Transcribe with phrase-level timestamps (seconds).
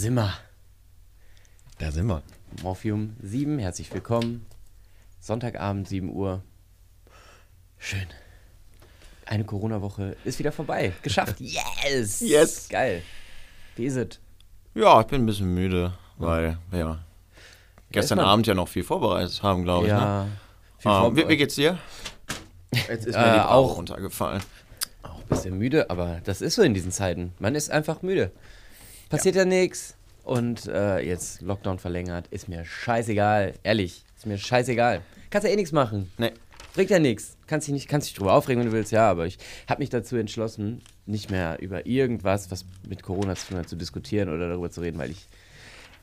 [0.00, 0.32] sind wir.
[1.78, 2.22] Da sind wir.
[2.62, 4.46] Morphium 7, herzlich willkommen.
[5.20, 6.42] Sonntagabend, 7 Uhr.
[7.76, 8.06] Schön.
[9.26, 10.94] Eine Corona-Woche ist wieder vorbei.
[11.02, 11.36] Geschafft.
[11.38, 12.20] Yes!
[12.20, 12.68] Yes.
[12.70, 13.02] Geil.
[13.76, 14.20] Wie ist es?
[14.74, 17.04] Ja, ich bin ein bisschen müde, weil wir
[17.92, 19.92] gestern Abend ja noch viel vorbereitet haben, glaube ich.
[19.92, 19.98] Ne?
[19.98, 20.26] Ja.
[20.78, 21.78] viel Ah, wie, wie geht's dir?
[22.72, 24.42] Jetzt ist mir die Bravo auch runtergefallen.
[25.02, 27.34] Auch ein bisschen müde, aber das ist so in diesen Zeiten.
[27.38, 28.32] Man ist einfach müde.
[29.10, 29.96] Passiert ja, nichts.
[30.22, 32.28] Und äh, jetzt Lockdown verlängert.
[32.28, 33.54] Ist mir scheißegal.
[33.64, 34.04] Ehrlich.
[34.16, 35.02] Ist mir scheißegal.
[35.30, 36.10] Kannst ja eh nichts machen.
[36.16, 36.30] Nee.
[36.74, 37.36] Bringt ja nichts.
[37.48, 39.38] Kannst dich nicht, kannst dich drüber aufregen, wenn du willst, ja, aber ich
[39.68, 43.74] habe mich dazu entschlossen, nicht mehr über irgendwas, was mit Corona zu tun hat, zu
[43.74, 45.26] diskutieren oder darüber zu reden, weil ich.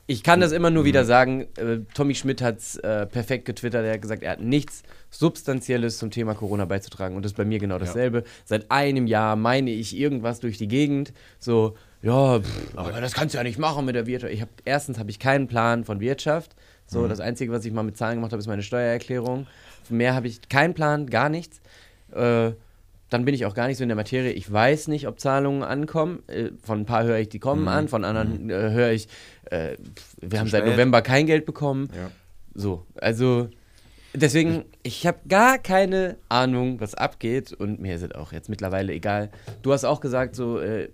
[0.06, 1.46] Ich kann das immer nur wieder sagen.
[1.56, 3.84] Äh, Tommy Schmidt hat es äh, perfekt getwittert.
[3.84, 7.14] Er hat gesagt, er hat nichts Substanzielles zum Thema Corona beizutragen.
[7.16, 8.24] Und das ist bei mir genau dasselbe.
[8.44, 11.12] Seit einem Jahr meine ich irgendwas durch die Gegend.
[11.38, 14.32] So, ja, pff, aber das kannst du ja nicht machen mit der Wirtschaft.
[14.32, 16.54] Ich hab, erstens habe ich keinen Plan von Wirtschaft.
[16.86, 19.46] So, das Einzige, was ich mal mit Zahlen gemacht habe, ist meine Steuererklärung.
[19.90, 21.60] Mehr habe ich keinen Plan, gar nichts.
[22.12, 22.52] Äh,
[23.10, 24.32] dann bin ich auch gar nicht so in der Materie.
[24.32, 26.22] Ich weiß nicht, ob Zahlungen ankommen.
[26.28, 27.88] Äh, von ein paar höre ich, die kommen an.
[27.88, 29.08] Von anderen äh, höre ich,
[29.50, 29.76] äh,
[30.20, 30.72] wir haben seit spät.
[30.72, 31.90] November kein Geld bekommen.
[31.94, 32.10] Ja.
[32.54, 33.48] So, also
[34.14, 38.92] deswegen, ich habe gar keine Ahnung, was abgeht und mir ist es auch jetzt mittlerweile
[38.92, 39.30] egal.
[39.62, 40.88] Du hast auch gesagt, so, äh,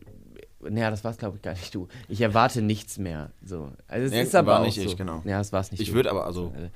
[0.71, 1.89] naja, das war es glaube ich gar nicht du.
[2.09, 3.31] Ich erwarte nichts mehr.
[3.45, 4.83] So, also es Nee, ist aber war auch nicht so.
[4.83, 5.23] ich, genau.
[5.25, 5.81] Ja, es war es nicht.
[5.81, 6.71] Ich würde aber, also, Äh,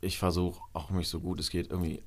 [0.00, 2.02] ich versuche auch mich so gut es geht irgendwie.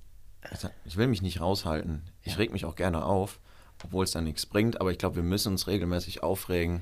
[0.52, 2.02] ich- Ich will mich nicht raushalten.
[2.24, 3.40] Ich reg mich auch gerne auf,
[3.84, 6.82] obwohl es dann nichts bringt, aber ich glaube, wir müssen uns regelmäßig aufregen,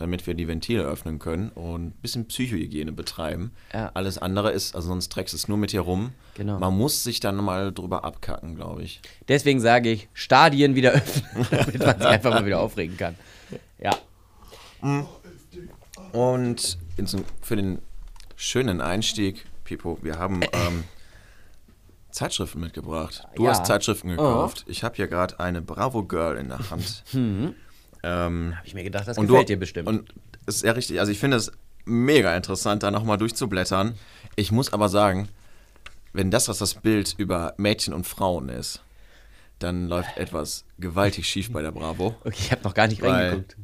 [0.00, 3.52] damit wir die Ventile öffnen können und ein bisschen Psychohygiene betreiben.
[3.72, 3.90] Ja.
[3.94, 6.12] Alles andere ist, also sonst trägst du es nur mit dir rum.
[6.34, 6.58] Genau.
[6.58, 9.00] Man muss sich dann mal drüber abkacken, glaube ich.
[9.28, 13.14] Deswegen sage ich, Stadien wieder öffnen, damit man sich einfach mal wieder aufregen kann.
[13.78, 13.92] Ja.
[16.12, 16.78] Und
[17.42, 17.78] für den
[18.36, 20.84] schönen Einstieg, Pipo, wir haben ähm,
[22.10, 23.24] Zeitschriften mitgebracht.
[23.36, 23.50] Du Ja.
[23.50, 24.64] hast Zeitschriften gekauft.
[24.66, 27.04] Ich habe hier gerade eine Bravo Girl in der Hand.
[28.02, 29.88] ähm, Habe ich mir gedacht, das und gefällt du, dir bestimmt.
[29.88, 30.14] Und
[30.46, 31.00] es ist ja richtig.
[31.00, 31.52] Also ich finde es
[31.84, 33.94] mega interessant, da nochmal durchzublättern.
[34.36, 35.28] Ich muss aber sagen,
[36.12, 38.82] wenn das, was das Bild über Mädchen und Frauen ist,
[39.58, 42.16] dann läuft etwas gewaltig schief bei der Bravo.
[42.24, 43.56] okay, ich habe noch gar nicht reingeguckt.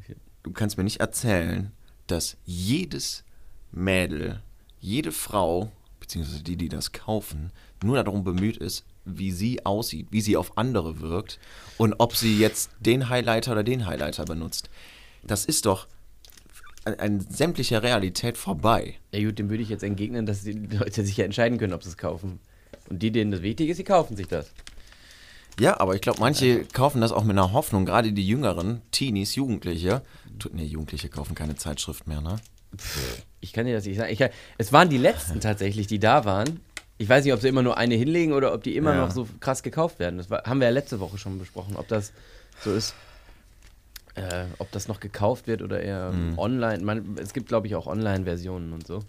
[0.42, 1.72] du kannst mir nicht erzählen,
[2.06, 3.24] dass jedes
[3.72, 4.42] Mädel,
[4.80, 7.50] jede Frau, beziehungsweise die, die das kaufen,
[7.82, 11.38] nur darum bemüht ist, wie sie aussieht, wie sie auf andere wirkt
[11.78, 14.68] und ob sie jetzt den Highlighter oder den Highlighter benutzt.
[15.22, 15.86] Das ist doch
[16.84, 18.96] an, an sämtlicher Realität vorbei.
[19.12, 21.82] Ja gut, dem würde ich jetzt entgegnen, dass die Leute sich ja entscheiden können, ob
[21.82, 22.40] sie es kaufen.
[22.88, 24.52] Und die, denen das wichtig ist, die kaufen sich das.
[25.58, 29.34] Ja, aber ich glaube, manche kaufen das auch mit einer Hoffnung, gerade die Jüngeren, Teenies,
[29.34, 30.02] Jugendliche.
[30.52, 32.36] Nee, Jugendliche kaufen keine Zeitschrift mehr, ne?
[33.40, 34.12] Ich kann dir das nicht sagen.
[34.12, 34.22] Ich,
[34.58, 36.60] es waren die letzten tatsächlich, die da waren.
[36.98, 39.00] Ich weiß nicht, ob sie immer nur eine hinlegen oder ob die immer Ja.
[39.06, 40.16] noch so krass gekauft werden.
[40.18, 42.12] Das war, haben wir ja letzte Woche schon besprochen, ob das
[42.64, 42.94] so ist.
[44.14, 46.38] Äh, ob das noch gekauft wird oder eher Mhm.
[46.38, 46.82] online.
[46.82, 49.02] Man, es gibt, glaube ich, auch Online-Versionen und so.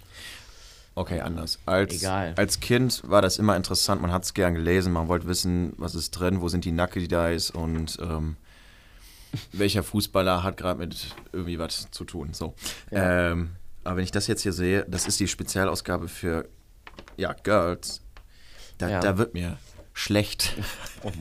[0.96, 1.60] Okay, anders.
[1.66, 2.34] Als, Egal.
[2.36, 5.96] als Kind war das immer interessant, man hat es gern gelesen, man wollte wissen, was
[5.96, 8.36] ist drin, wo sind die Nucky Dice und ähm,
[9.54, 12.34] welcher Fußballer hat gerade mit irgendwie was zu tun.
[12.34, 12.54] So.
[12.92, 13.32] Ja.
[13.32, 13.52] Ähm,
[13.86, 16.50] aber wenn ich das jetzt hier sehe, das ist die Spezialausgabe für
[17.18, 18.02] ja, Girls.
[18.78, 19.00] Da, Ja.
[19.00, 19.58] da wird mir
[19.94, 20.54] schlecht.
[21.04, 21.12] Oh.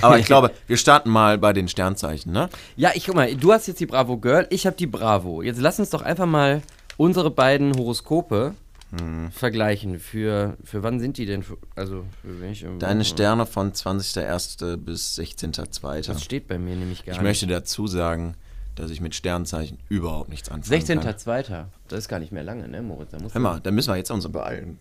[0.00, 2.48] Aber ich glaube, wir starten mal bei den Sternzeichen, ne?
[2.76, 5.42] Ja, ich guck mal, du hast jetzt die Bravo Girl, ich habe die Bravo.
[5.42, 6.62] Jetzt lass uns doch einfach mal
[6.96, 8.54] unsere beiden Horoskope
[8.98, 9.32] Hm.
[9.32, 9.98] vergleichen.
[9.98, 11.42] Für, für wann sind die denn?
[11.42, 12.68] Für, also für welche?
[12.78, 13.04] Deine?
[13.04, 14.76] Sterne von 20.01.
[14.76, 16.06] bis 16.02.
[16.06, 17.26] Das steht bei mir nämlich gar Ich nicht.
[17.26, 18.36] möchte dazu sagen,
[18.76, 21.00] dass ich mit Sternzeichen überhaupt nichts anfangen kann.
[21.00, 21.64] 16.02.
[21.88, 23.10] Das ist gar nicht mehr lange, ne, Moritz?
[23.10, 24.78] Da Hör mal, dann müssen wir jetzt uns beeilen.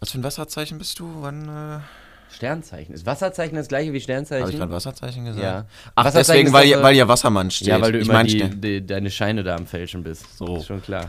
[0.00, 1.10] Was für ein Wasserzeichen bist du?
[1.20, 1.80] Wann äh,
[2.34, 2.94] Sternzeichen.
[2.94, 4.42] Ist Wasserzeichen das gleiche wie Sternzeichen?
[4.42, 5.42] habe ich gerade Wasserzeichen gesagt?
[5.42, 5.66] Ja.
[5.94, 7.68] Ach, deswegen, weil, äh, weil ihr Wassermann steht.
[7.68, 10.36] ja, weil du ich immer die, die, deine Scheine da am Fälschen bist.
[10.36, 10.58] So.
[10.58, 11.08] Ist schon klar.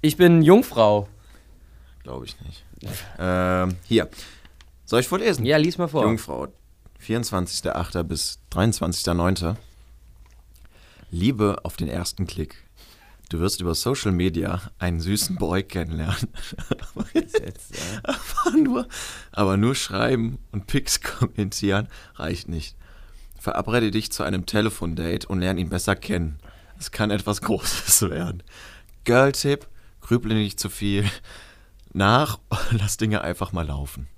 [0.00, 1.08] Ich bin Jungfrau.
[2.02, 2.64] Glaube ich nicht.
[3.18, 4.08] ähm, hier.
[4.86, 5.44] Soll ich vorlesen?
[5.44, 6.04] Ja, lies mal vor.
[6.04, 6.48] Jungfrau,
[7.04, 8.02] 24.08.
[8.02, 9.56] bis 23.09.
[11.10, 12.56] Liebe auf den ersten Klick.
[13.30, 16.28] Du wirst über Social Media einen süßen Boy kennenlernen.
[16.94, 18.14] aber, Jetzt, ja.
[18.44, 18.88] aber, nur,
[19.32, 22.76] aber nur schreiben und Pics kommentieren reicht nicht.
[23.38, 26.38] Verabrede dich zu einem Telefondate und lerne ihn besser kennen.
[26.78, 28.42] Es kann etwas Großes werden.
[29.04, 29.66] Girl-Tipp,
[30.00, 31.08] grüble nicht zu viel
[31.92, 34.08] nach und lass Dinge einfach mal laufen.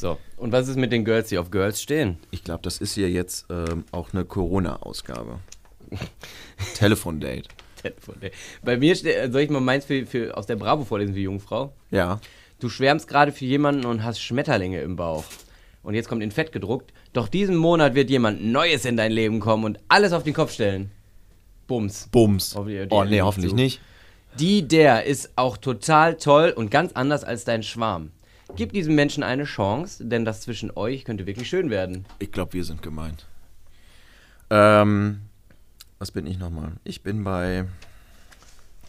[0.00, 2.18] So, und was ist mit den Girls, die auf Girls stehen?
[2.30, 5.40] Ich glaube, das ist hier jetzt ähm, auch eine Corona-Ausgabe.
[6.74, 7.42] Telefondate.
[7.82, 8.14] Telefon.
[8.62, 11.72] Bei mir steht, soll ich mal meins für, für, aus der Bravo vorlesen für Jungfrau?
[11.90, 12.20] Ja.
[12.60, 15.24] Du schwärmst gerade für jemanden und hast Schmetterlinge im Bauch.
[15.82, 16.92] Und jetzt kommt in Fett gedruckt.
[17.12, 20.52] Doch diesen Monat wird jemand Neues in dein Leben kommen und alles auf den Kopf
[20.52, 20.90] stellen.
[21.66, 22.08] Bums.
[22.10, 22.54] Bums.
[22.56, 23.56] Hoffentlich- Oh, nee, hoffentlich zu.
[23.56, 23.80] nicht.
[24.38, 28.10] Die, der ist auch total toll und ganz anders als dein Schwarm.
[28.56, 32.06] Gib diesem Menschen eine Chance, denn das zwischen euch könnte wirklich schön werden.
[32.18, 33.26] Ich glaube, wir sind gemeint.
[34.50, 35.20] Ähm,
[35.98, 36.72] was bin ich nochmal?
[36.84, 37.66] Ich bin bei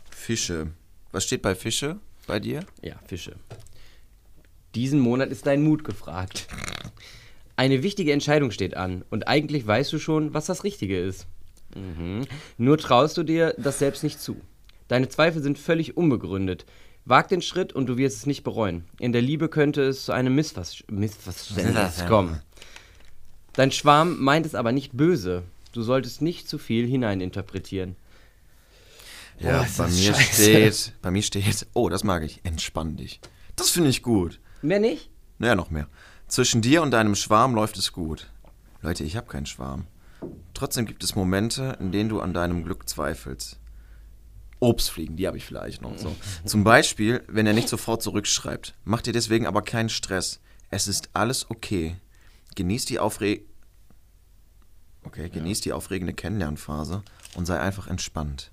[0.10, 0.68] Fische.
[1.12, 1.98] Was steht bei Fische
[2.28, 2.62] bei dir?
[2.82, 3.36] Ja, Fische.
[4.76, 6.48] Diesen Monat ist dein Mut gefragt.
[7.56, 11.28] Eine wichtige Entscheidung steht an und eigentlich weißt du schon, was das Richtige ist.
[11.76, 12.26] Mhm.
[12.58, 14.40] Nur traust du dir das selbst nicht zu.
[14.88, 16.66] Deine Zweifel sind völlig unbegründet.
[17.06, 18.86] Wag den Schritt und du wirst es nicht bereuen.
[19.00, 22.42] In der Liebe könnte es zu einem Missver Missverständnis kommen.
[23.54, 25.44] Dein Schwarm meint es aber nicht böse.
[25.72, 27.96] Du solltest nicht zu viel hineininterpretieren.
[29.40, 30.44] Ja, ist bei mir scheiße.
[30.44, 33.22] steht, bei mir steht, oh, das mag ich, entspann dich.
[33.56, 34.40] Das finde ich gut.
[34.62, 35.10] Mehr nicht?
[35.38, 35.88] Naja, noch mehr.
[36.28, 38.30] Zwischen dir und deinem Schwarm läuft es gut.
[38.82, 39.88] Leute, ich habe keinen Schwarm.
[40.54, 43.59] Trotzdem gibt es Momente, in denen du an deinem Glück zweifelst.
[44.60, 46.16] Obstfliegen, die habe ich vielleicht noch so.
[46.46, 48.76] Zum Beispiel, wenn er nicht sofort zurückschreibt.
[48.84, 50.42] Mach dir deswegen aber keinen Stress.
[50.70, 51.96] Es ist alles okay.
[52.56, 53.40] Genieß die Aufre
[55.04, 57.04] Okay, genieß die aufregende Kennenlernphase
[57.36, 58.52] und sei einfach entspannt.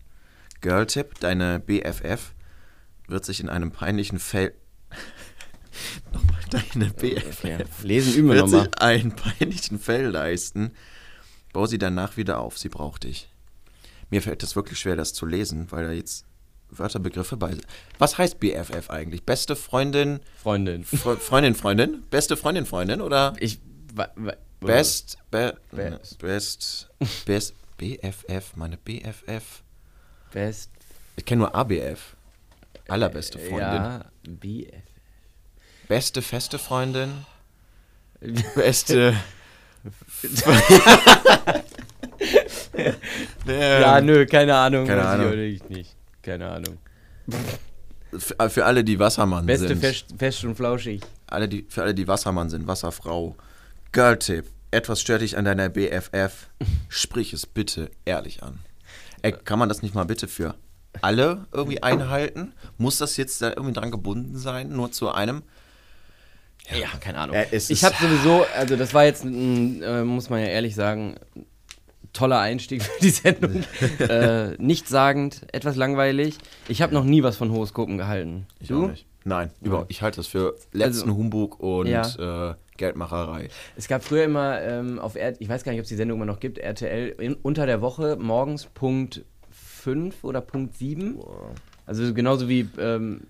[0.60, 2.34] Girl-Tipp, deine BFF
[3.08, 4.54] wird sich in einem peinlichen Fail...
[6.12, 7.58] Nochmal, deine BFF Ja.
[7.82, 8.64] Lesen üben wir wird nochmal.
[8.64, 10.70] sich einen peinlichen Fail leisten.
[11.52, 13.28] Bau sie danach wieder auf, sie braucht dich.
[14.10, 16.24] Mir fällt es wirklich schwer, das zu lesen, weil da jetzt
[16.70, 17.66] Wörterbegriffe bei sind.
[17.98, 19.24] Was heißt BFF eigentlich?
[19.24, 20.84] Beste Freundin, Freundin.
[20.84, 22.02] Fre Freundin, Freundin?
[22.10, 23.58] Beste Freundin, Freundin oder Ich.
[24.60, 26.18] Best, be, Best.
[26.18, 26.88] Best,
[27.24, 29.62] Best, BFF, meine BFF.
[30.32, 30.70] Best.
[31.16, 32.16] Ich kenne nur ABF.
[32.88, 33.60] Allerbeste Freundin.
[33.60, 34.82] Ja, BF.
[35.88, 37.24] Beste feste Freundin.
[38.54, 39.16] Beste.
[43.46, 44.87] Ja, nö, keine Ahnung.
[44.87, 45.26] keine Ahnung.
[45.26, 45.96] Ich oder ich nicht.
[46.23, 46.78] Keine Ahnung.
[48.19, 49.81] Für, für alle, die Wassermann Beste sind.
[49.81, 51.02] fest, fest und flauschig.
[51.26, 53.37] Alle, die, für alle, die Wassermann sind, Wasserfrau.
[53.93, 54.46] Girl-Tipp.
[54.70, 56.50] Etwas stört dich an deiner BFF.
[56.88, 58.58] Sprich es bitte ehrlich an.
[59.23, 60.55] Ey, kann man das nicht mal bitte für
[61.02, 62.52] alle irgendwie einhalten?
[62.78, 64.70] Muss das jetzt da irgendwie dran gebunden sein?
[64.70, 65.43] Nur zu einem?
[66.70, 67.37] Ja, keine Ahnung.
[67.37, 71.17] Äh, ich habe sowieso, also das war jetzt, ein, äh, muss man ja ehrlich sagen,
[72.16, 73.62] toller Einstieg für die Sendung.
[73.98, 76.38] äh, nichtssagend, etwas langweilig.
[76.68, 78.46] Ich habe noch nie was von Horoskopen gehalten.
[78.60, 78.84] Ich du?
[78.84, 79.06] auch nicht.
[79.24, 79.90] Nein, überhaupt.
[79.90, 82.50] Ich halte das für letzten Also- Humbug und Ja.
[82.50, 83.48] äh, Geldmacherei.
[83.76, 86.18] Es gab früher immer ähm, auf R ich weiß gar nicht, ob es die Sendung
[86.18, 91.18] immer noch gibt, RTL, in, unter der Woche morgens Punkt 5 oder Punkt 7.
[91.86, 93.22] Also genauso wie ähm,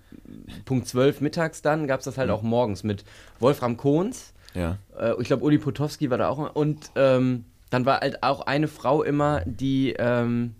[0.65, 3.03] Punkt 12 mittags dann, gab es das halt auch morgens mit
[3.39, 4.33] Wolfram Kohns.
[4.53, 4.77] Ja.
[4.99, 6.55] Äh, ich glaube, Uli Potowski war da auch.
[6.55, 10.55] Und ähm, dann war halt auch eine Frau immer, die ähm,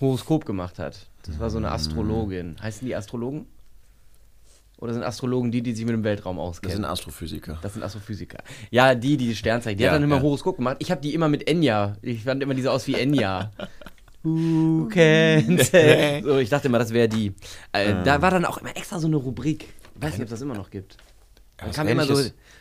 [0.00, 1.08] Horoskop gemacht hat.
[1.24, 2.56] Das war so eine Astrologin.
[2.62, 3.46] Heißen die Astrologen?
[4.78, 6.76] Oder sind Astrologen die, die sich mit dem Weltraum Das auskennen?
[6.76, 7.58] sind Astrophysiker.
[7.62, 8.38] Das sind Astrophysiker.
[8.70, 9.78] Ja, die, die Sternzeichen.
[9.78, 10.22] Die Ja, hat dann immer ja.
[10.22, 10.76] Horoskop gemacht.
[10.80, 11.96] Ich habe die immer mit Enya.
[12.02, 13.50] Ich fand immer diese aus wie Enya.
[14.22, 16.20] Who can say?
[16.22, 17.28] So, ich dachte immer, das wäre die.
[17.72, 18.04] Äh, Ähm.
[18.04, 19.66] Da war dann auch immer extra so eine Rubrik.
[19.94, 20.96] Ich weiß nicht, ob das immer noch gibt.
[21.58, 22.20] Was kam immer so.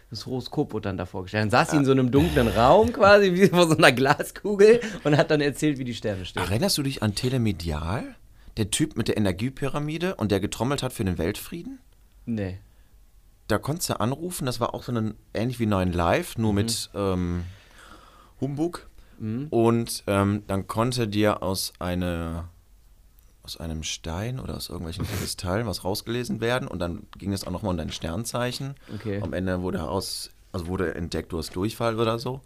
[0.09, 1.43] Das Horoskop wurde dann da vorgestellt.
[1.43, 5.17] Dann saß sie in so einem dunklen Raum quasi, wie vor so einer Glaskugel und
[5.17, 6.43] hat dann erzählt, wie die Sterne stehen.
[6.43, 8.15] Erinnerst du dich an Telemedial?
[8.57, 11.79] Der Typ mit der Energiepyramide und der getrommelt hat für den Weltfrieden?
[12.25, 12.59] Nee.
[13.47, 16.89] Da konntest du anrufen, das war auch so ein, ähnlich wie 9 Live, nur mit
[16.95, 17.43] ähm,
[18.39, 18.87] Humbug.
[19.49, 22.49] Und ähm, dann konnte dir aus, eine,
[23.45, 27.51] aus einem Stein oder aus irgendwelchen Kristallen was rausgelesen werden und dann ging es auch
[27.51, 28.75] nochmal um dein Sternzeichen.
[28.93, 29.21] Okay.
[29.21, 32.41] Am Ende wurde heraus, also wurde entdeckt, du hast Durchfall oder so.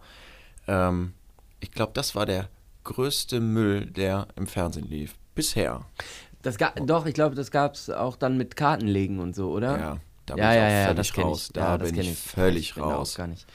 [0.68, 1.14] Ähm,
[1.58, 2.48] ich glaube, das war der
[2.84, 5.14] größte Müll, der im Fernsehen lief.
[5.34, 5.86] Bisher.
[6.42, 9.78] Das ga doch, ich glaube, das gab es auch dann mit Kartenlegen und so, oder?
[9.78, 11.46] Ja, da ja, bin ich ja, auch ja, völlig raus.
[11.46, 11.52] Ich.
[11.52, 13.14] Da bin ich völlig raus.
[13.14, 13.46] Auch gar nicht.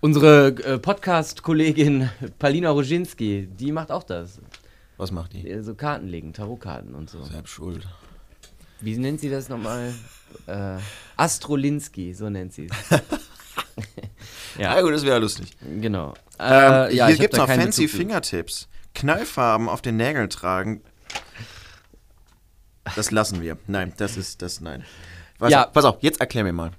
[0.00, 4.40] Unsere äh, Podcast-Kollegin Palina Roginski, die macht auch das.
[4.96, 5.62] Was macht die?
[5.62, 7.22] So Karten legen, Tarotkarten und so.
[7.24, 7.86] Selbst schuld.
[8.80, 9.92] Wie nennt sie das nochmal?
[10.46, 10.78] Äh,
[11.16, 13.00] Astrolinski, so nennt sie es.
[14.56, 15.56] Ja, ja, gut, das wäre lustig.
[15.80, 16.14] genau.
[16.38, 17.88] Ähm, Äh, ja, hier gibt es noch fancy.
[17.88, 18.68] Fingertips.
[18.94, 20.80] Knallfarben auf den Nägeln tragen.
[22.94, 23.56] Das lassen wir.
[23.66, 24.84] Nein, das ist das nein.
[25.38, 25.66] Pass, Ja.
[25.66, 26.70] auf, pass auf, jetzt erklär mir mal.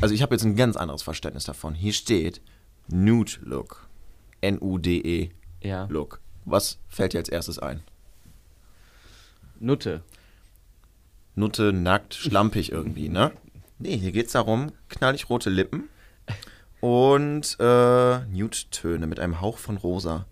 [0.00, 1.74] Also ich habe jetzt ein ganz anderes Verständnis davon.
[1.74, 2.40] Hier steht
[2.88, 3.86] Nude Look.
[4.40, 5.30] N-U-D-E
[5.62, 5.86] Ja.
[5.88, 6.20] Look.
[6.50, 7.82] Was fällt dir als erstes ein?
[9.60, 10.02] Nutte.
[11.34, 13.32] Nutte, nackt, schlampig irgendwie, ne?
[13.80, 15.88] Nee, hier geht's darum, knallig rote Lippen
[16.80, 20.26] und äh, Nude-Töne mit einem Hauch von rosa.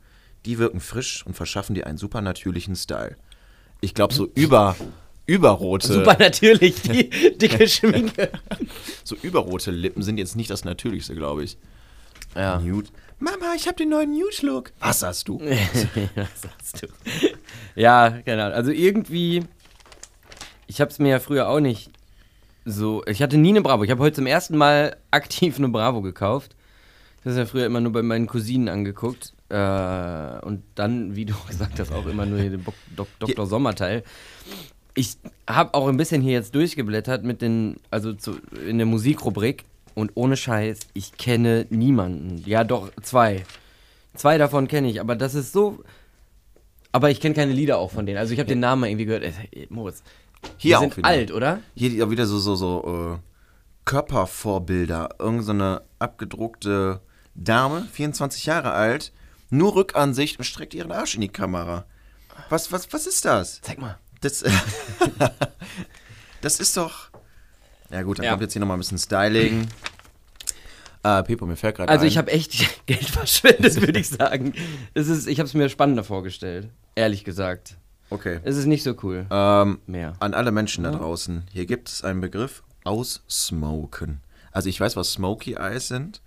[0.46, 3.14] Die wirken frisch und verschaffen dir einen supernatürlichen Style.
[3.80, 4.75] Ich glaube, so über,
[5.26, 7.08] überrote, Super natürlich, die
[7.38, 8.32] dicke Schminke.
[9.04, 11.56] so überrote Lippen sind jetzt nicht das Natürlichste, glaube ich.
[12.35, 12.58] Ja.
[12.58, 12.88] Nude.
[13.18, 14.73] Mama, ich habe den neuen Nude-Look.
[14.78, 15.40] Was hast du?
[16.14, 16.87] Was sagst du?
[17.75, 18.56] Ja, keine Ahnung.
[18.56, 19.42] Also irgendwie,
[20.66, 21.90] ich habe es mir ja früher auch nicht
[22.66, 23.02] so.
[23.06, 23.85] Ich hatte nie eine Bravo.
[23.85, 26.54] Ich habe heute zum ersten Mal aktiv eine Bravo gekauft.
[27.25, 29.32] Das ist ja früher immer nur bei meinen Cousinen angeguckt.
[29.49, 33.46] Äh, und dann, wie du gesagt hast, auch immer nur hier den Bo Dok Dr.
[33.46, 34.02] Sommerteil.
[34.94, 35.16] Ich
[35.49, 39.64] habe auch ein bisschen hier jetzt durchgeblättert mit den, also zu, in der Musikrubrik.
[39.96, 42.42] Und ohne Scheiß, ich kenne niemanden.
[42.44, 43.44] Ja, doch, zwei.
[44.14, 45.82] Zwei davon kenne ich, aber das ist so.
[46.92, 48.18] Aber ich kenne keine Lieder auch von denen.
[48.18, 49.24] Also ich habe den Namen mal irgendwie gehört.
[49.24, 50.02] Äh, Moritz,
[50.42, 51.08] die Hier auch sind wieder.
[51.08, 51.60] alt, oder?
[51.74, 53.18] Hier ja wieder so, so, so äh,
[53.86, 55.16] Körpervorbilder.
[55.18, 57.00] Irgend so eine abgedruckte
[57.34, 59.12] Dame, 24 Jahre alt,
[59.48, 61.86] nur Rückansicht und streckt ihren Arsch in die Kamera.
[62.50, 63.62] Was, was, was ist das?
[63.62, 63.98] Zeig mal.
[64.20, 64.44] Das,
[66.42, 67.08] das ist doch.
[67.90, 68.31] Ja, gut, dann Ja.
[68.33, 69.69] kommt jetzt hier nochmal ein bisschen Styling.
[71.02, 72.09] Äh, Pepo, mir fällt gerade Also ein.
[72.09, 72.55] ich habe echt
[72.87, 74.55] Geld verschwendet, würde ich sagen.
[74.95, 77.76] Es ist, ich habe es mir spannender vorgestellt, ehrlich gesagt.
[78.11, 78.40] Okay.
[78.45, 80.14] Es ist nicht so cool Ähm, mehr.
[80.21, 81.45] an alle Menschen da draußen.
[81.52, 84.21] Hier gibt es einen Begriff aussmoken.
[84.52, 86.21] Also ich weiß, was Smoky Eyes sind.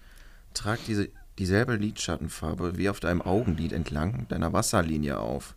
[0.53, 5.55] Trag diese, dieselbe Lidschattenfarbe wie auf deinem Augenlid entlang deiner Wasserlinie auf.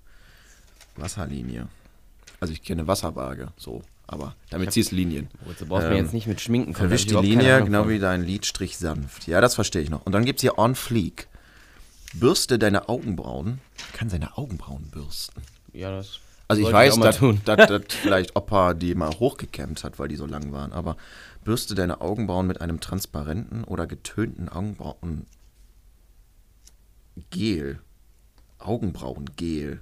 [0.97, 1.69] Wasserlinie.
[2.41, 3.83] Also ich kenne Wasserwaage, so.
[4.07, 5.29] Aber damit ziehst du Linien.
[5.59, 7.99] Du brauchst mir Ähm, jetzt nicht mit Schminken kommen, Verwisch ich die Linie, genau wie
[7.99, 9.27] dein Lidstrich sanft.
[9.27, 10.05] Ja, das verstehe ich noch.
[10.05, 11.29] Und dann gibt es hier On Fleek.
[12.15, 13.61] Bürste deine Augenbrauen.
[13.95, 15.41] Kann seine Augenbrauen bürsten.
[15.73, 16.19] Ja, das
[16.49, 20.27] Also ich weiß, dass, dass, dass vielleicht Opa die mal hochgekämmt hat, weil die so
[20.27, 20.73] lang waren.
[20.73, 20.97] Aber
[21.45, 25.27] bürste deine Augenbrauen mit einem transparenten oder getönten Augenbrauen
[27.31, 27.79] Gel.
[28.59, 29.81] Augenbrauengel.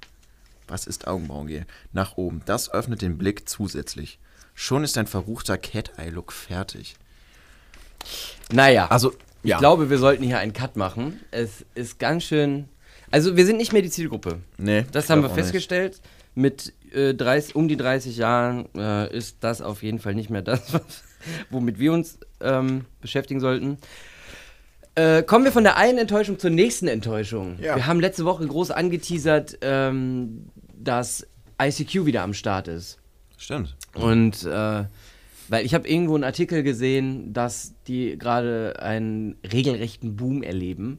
[0.70, 1.66] Was ist Augenbrauengel?
[1.92, 2.42] Nach oben.
[2.46, 4.18] Das öffnet den Blick zusätzlich.
[4.54, 6.94] Schon ist dein verruchter Cat-Eye-Look fertig.
[8.52, 9.12] Naja, Also,
[9.42, 9.58] ich ja.
[9.58, 11.20] glaube, wir sollten hier einen Cut machen.
[11.30, 12.68] Es ist ganz schön.
[13.10, 14.38] Also, wir sind nicht mehr die Zielgruppe.
[14.58, 15.42] Nee, Das haben wir auch nicht.
[15.44, 16.00] festgestellt.
[16.34, 20.42] Mit äh, 30, um die 30 Jahren äh, ist das auf jeden Fall nicht mehr
[20.42, 20.82] das, was,
[21.50, 23.78] womit wir uns ähm, beschäftigen sollten.
[24.94, 27.58] Äh, kommen wir von der einen Enttäuschung zur nächsten Enttäuschung.
[27.60, 27.76] Ja.
[27.76, 30.46] Wir haben letzte Woche groß angeteasert, ähm,
[30.82, 31.26] dass
[31.60, 32.98] ICQ wieder am Start ist.
[33.36, 33.76] Stimmt.
[33.94, 34.84] Und äh,
[35.48, 40.98] weil ich habe irgendwo einen Artikel gesehen, dass die gerade einen regelrechten Boom erleben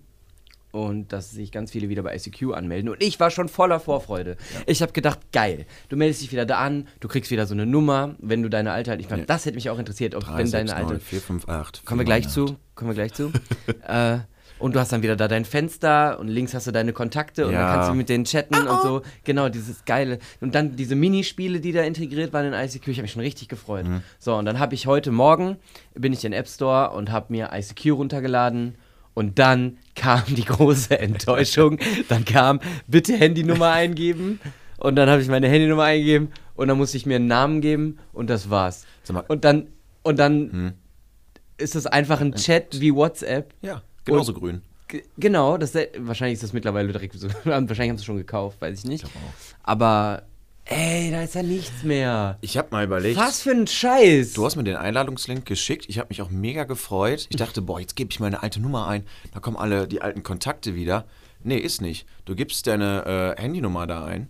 [0.71, 2.89] und dass sich ganz viele wieder bei ICQ anmelden.
[2.89, 4.38] Und ich war schon voller Vorfreude.
[4.65, 7.65] Ich habe gedacht, geil, du meldest dich wieder da an, du kriegst wieder so eine
[7.65, 9.19] Nummer, wenn du deine alte halt nicht mehr.
[9.19, 9.25] Ja.
[9.25, 11.05] Das hätte mich auch interessiert, ob 3, wenn 6, deine 9, alte.
[11.05, 11.85] 4, 5, 8.
[11.85, 12.57] Kommen wir gleich zu.
[12.75, 13.31] Kommen wir gleich zu.
[13.88, 14.19] äh,
[14.62, 17.53] und du hast dann wieder da dein Fenster und links hast du deine Kontakte und
[17.53, 17.74] dann Ja.
[17.75, 19.01] kannst du mit denen chatten und so.
[19.24, 20.20] Genau, dieses geile.
[20.39, 22.88] Und dann diese Minispiele, die da integriert waren in ICQ.
[22.89, 23.86] Ich habe mich schon richtig gefreut.
[23.88, 24.01] Mhm.
[24.20, 25.58] So, und dann habe ich heute Morgen,
[25.96, 28.75] bin ich in den App Store und habe mir ICQ runtergeladen.
[29.13, 31.77] Und dann kam die große Enttäuschung.
[32.08, 34.39] dann kam, bitte Handynummer eingeben.
[34.77, 37.98] Und dann habe ich meine Handynummer eingegeben und dann musste ich mir einen Namen geben
[38.13, 38.86] und das war's.
[39.27, 39.68] Und dann,
[40.03, 40.72] und dann Hm.
[41.58, 43.53] ist das einfach ein Chat wie WhatsApp.
[43.62, 44.62] Ja, genauso grün.
[44.88, 47.27] G genau, das, wahrscheinlich ist das mittlerweile direkt so.
[47.43, 49.05] Wahrscheinlich haben sie es schon gekauft, weiß ich nicht.
[49.63, 50.24] Aber,
[50.65, 52.38] ey, da ist ja nichts mehr.
[52.41, 53.17] Ich habe mal überlegt.
[53.17, 54.34] Was für ein Scheiß.
[54.34, 55.86] Du hast mir den Einladungslink geschickt.
[55.88, 57.27] Ich habe mich auch mega gefreut.
[57.29, 59.05] Ich dachte, boah, jetzt gebe ich meine alte Nummer ein.
[59.34, 61.05] Da kommen alle die alten Kontakte wieder.
[61.43, 62.05] Nee, ist nicht.
[62.25, 64.27] Du gibst deine äh, Handynummer da ein.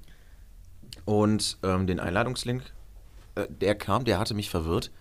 [1.06, 2.64] Und ähm, den Einladungslink,
[3.36, 4.92] äh, der kam, der hatte mich verwirrt,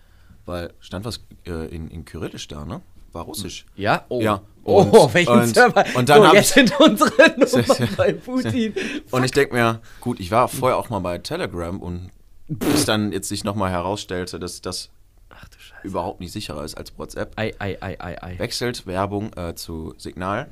[0.45, 2.81] weil stand was äh, in, in Kyrillisch da, ne?
[3.13, 3.65] War russisch.
[3.75, 4.05] ja?
[4.09, 4.21] Oh.
[4.21, 5.83] Ja, Oh, und- welchen und- Server?
[5.95, 8.73] und dann so, hab jetzt ich- sind unsere Nummern bei Putin.
[9.11, 12.09] Und ich denke mir, gut, ich war vorher auch mal bei Telegram und
[12.47, 14.89] bis dann jetzt sich nochmal herausstellte, dass das
[15.29, 17.31] Ach du überhaupt nicht sicherer ist als WhatsApp.
[17.39, 18.37] Ei, ei, ei, ei, ei.
[18.39, 20.49] wechselt Werbung äh, zu Signal.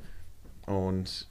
[0.65, 1.27] Und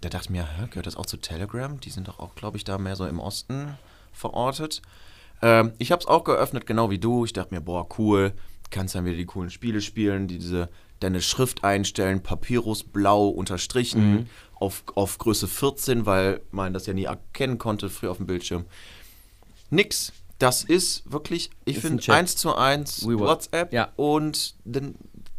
[0.00, 1.78] da dachte ich mir, hä, gehört das auch zu Telegram?
[1.80, 3.78] Die sind doch auch, glaube ich, da mehr so im Osten
[4.12, 4.82] verortet.
[5.40, 7.24] Ähm, ich habe es auch geöffnet, genau wie du.
[7.24, 8.32] Ich dachte mir, boah, cool.
[8.70, 10.68] Kannst dann wieder die coolen Spiele spielen, die diese
[11.02, 17.04] deine Schrift einstellen, Papyrus blau unterstrichen auf, auf Größe 14, weil man das ja nie
[17.04, 18.64] erkennen konnte früher auf dem Bildschirm.
[19.70, 20.12] Nix.
[20.38, 22.14] Das ist wirklich, ich ein finde, Chat.
[22.16, 23.92] eins zu eins We Wa- WhatsApp Ja.
[23.96, 24.94] und dann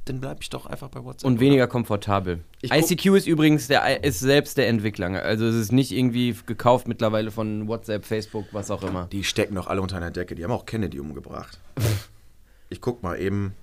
[0.06, 1.26] dann bleibe ich doch einfach bei WhatsApp.
[1.26, 2.44] Und weniger komfortabel.
[2.62, 5.08] Ich ICQ ist übrigens der, ist selbst der Entwickler.
[5.24, 9.08] Also es ist nicht irgendwie gekauft mittlerweile von WhatsApp, Facebook, was auch immer.
[9.14, 10.36] Die stecken doch alle unter einer Decke.
[10.36, 11.58] Die haben auch Kennedy umgebracht.
[12.70, 13.54] ich guck mal eben.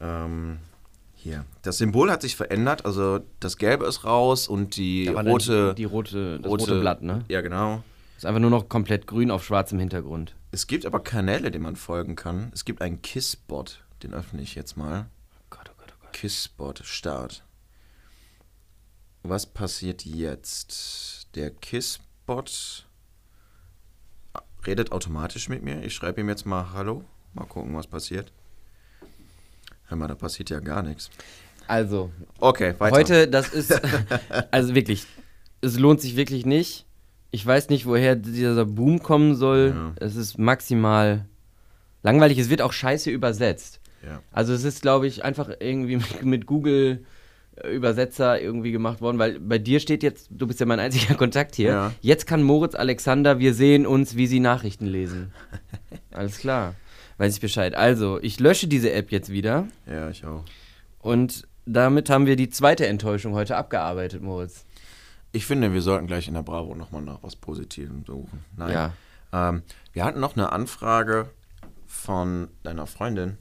[0.00, 0.58] Ähm,
[1.26, 1.44] hier.
[1.62, 2.86] Das Symbol hat sich verändert.
[2.86, 5.74] Also das Gelbe ist raus und die rote.
[5.74, 7.24] die rote, das rote, Blatt, ne?
[7.28, 7.82] Ja, genau.
[8.16, 10.34] Ist einfach nur noch komplett grün auf schwarzem Hintergrund.
[10.52, 12.50] Es gibt aber Kanäle, denen man folgen kann.
[12.54, 13.82] Es gibt einen Kissbot.
[14.02, 15.06] Den öffne ich jetzt mal.
[15.50, 16.12] Gott, oh Gott, oh Gott.
[16.12, 17.44] Kissbot Start.
[19.22, 21.28] Was passiert jetzt?
[21.34, 22.86] Der Kissbot
[24.66, 25.82] redet automatisch mit mir.
[25.82, 27.04] Ich schreibe ihm jetzt mal Hallo.
[27.34, 28.32] Mal gucken, was passiert.
[29.88, 31.10] Hör mal, da passiert ja gar nichts.
[31.68, 32.96] Also, Okay, weiter.
[32.96, 33.80] heute, das ist,
[34.50, 35.06] also wirklich,
[35.60, 36.86] es lohnt sich wirklich nicht.
[37.30, 39.72] Ich weiß nicht, woher dieser Boom kommen soll.
[39.74, 39.92] Ja.
[39.96, 41.26] Es ist maximal
[42.02, 42.38] langweilig.
[42.38, 43.80] Es wird auch scheiße übersetzt.
[44.04, 44.22] Ja.
[44.32, 47.04] Also es ist, glaube ich, einfach irgendwie mit, mit Google
[47.64, 51.56] Übersetzer irgendwie gemacht worden, weil bei dir steht jetzt, du bist ja mein einziger Kontakt
[51.56, 51.70] hier.
[51.70, 51.92] Ja.
[52.02, 55.32] Jetzt kann Moritz Alexander, wir sehen uns, wie sie Nachrichten lesen.
[56.12, 56.74] Alles klar.
[57.18, 57.74] Weiß ich Bescheid.
[57.74, 60.44] Also, ich lösche diese App jetzt wieder Ja, ich auch.
[61.00, 64.64] und damit haben wir die zweite Enttäuschung heute abgearbeitet, Moritz.
[65.32, 68.44] Ich finde, wir sollten gleich in der Bravo nochmal nach was Positivem suchen.
[68.56, 68.72] Nein.
[68.72, 68.92] Ja.
[69.32, 71.28] Ähm, wir hatten noch eine Anfrage
[71.86, 73.36] von deiner Freundin,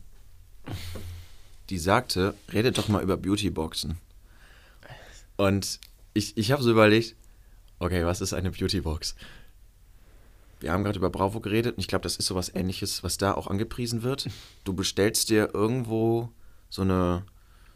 [1.70, 3.98] die sagte, redet doch mal über Beautyboxen.
[5.38, 5.80] Und
[6.14, 7.16] ich, ich habe so überlegt,
[7.80, 9.16] okay, was ist eine Beautybox?
[10.66, 13.36] Wir haben gerade über Bravo geredet und ich glaube, das ist sowas ähnliches, was da
[13.36, 14.28] auch angepriesen wird.
[14.64, 16.30] Du bestellst dir irgendwo
[16.72, 17.22] so eine,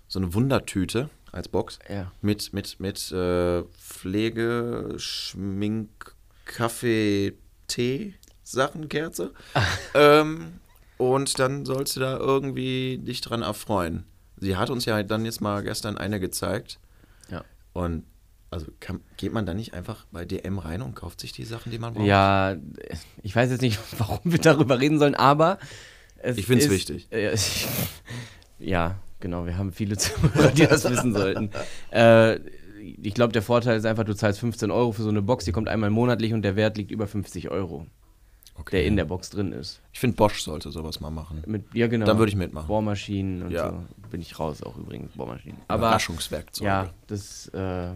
[0.07, 2.11] so eine Wundertüte als Box Ja.
[2.23, 6.15] mit, mit, mit äh, Pflege, Schmink,
[6.45, 9.35] Kaffee, Tee, Sachen, Kerze.
[9.93, 10.53] ähm,
[10.97, 14.05] und dann sollst du da irgendwie dich dran erfreuen.
[14.37, 16.79] Sie hat uns ja dann jetzt mal gestern eine gezeigt.
[17.29, 17.43] Ja.
[17.73, 18.05] Und
[18.51, 21.71] also kann, geht man da nicht einfach bei DM rein und kauft sich die Sachen,
[21.71, 22.05] die man braucht?
[22.07, 22.55] Ja,
[23.21, 25.59] ich weiß jetzt nicht, warum wir darüber reden sollen, aber
[26.17, 27.07] es Ich find's ist- wichtig.
[27.11, 27.35] Äh,
[28.59, 31.51] ja, genau, wir haben viele Zuhörer, die das wissen sollten.
[31.91, 32.39] Äh,
[33.01, 35.51] ich glaube, der Vorteil ist einfach, du zahlst 15 Euro für so eine Box, die
[35.51, 37.85] kommt einmal monatlich und der Wert liegt über 50 Euro,
[38.55, 38.77] okay.
[38.77, 39.81] der in der Box drin ist.
[39.93, 41.43] Ich finde, Bosch sollte sowas mal machen.
[41.45, 42.05] Mit, ja, genau.
[42.05, 42.67] Dann würde ich mitmachen.
[42.67, 43.69] Bohrmaschinen und Ja.
[43.71, 43.83] so.
[44.09, 45.59] Bin ich raus auch übrigens, Bohrmaschinen.
[45.67, 46.67] Aber Überraschungswerkzeuge.
[46.67, 47.91] ja, das, äh,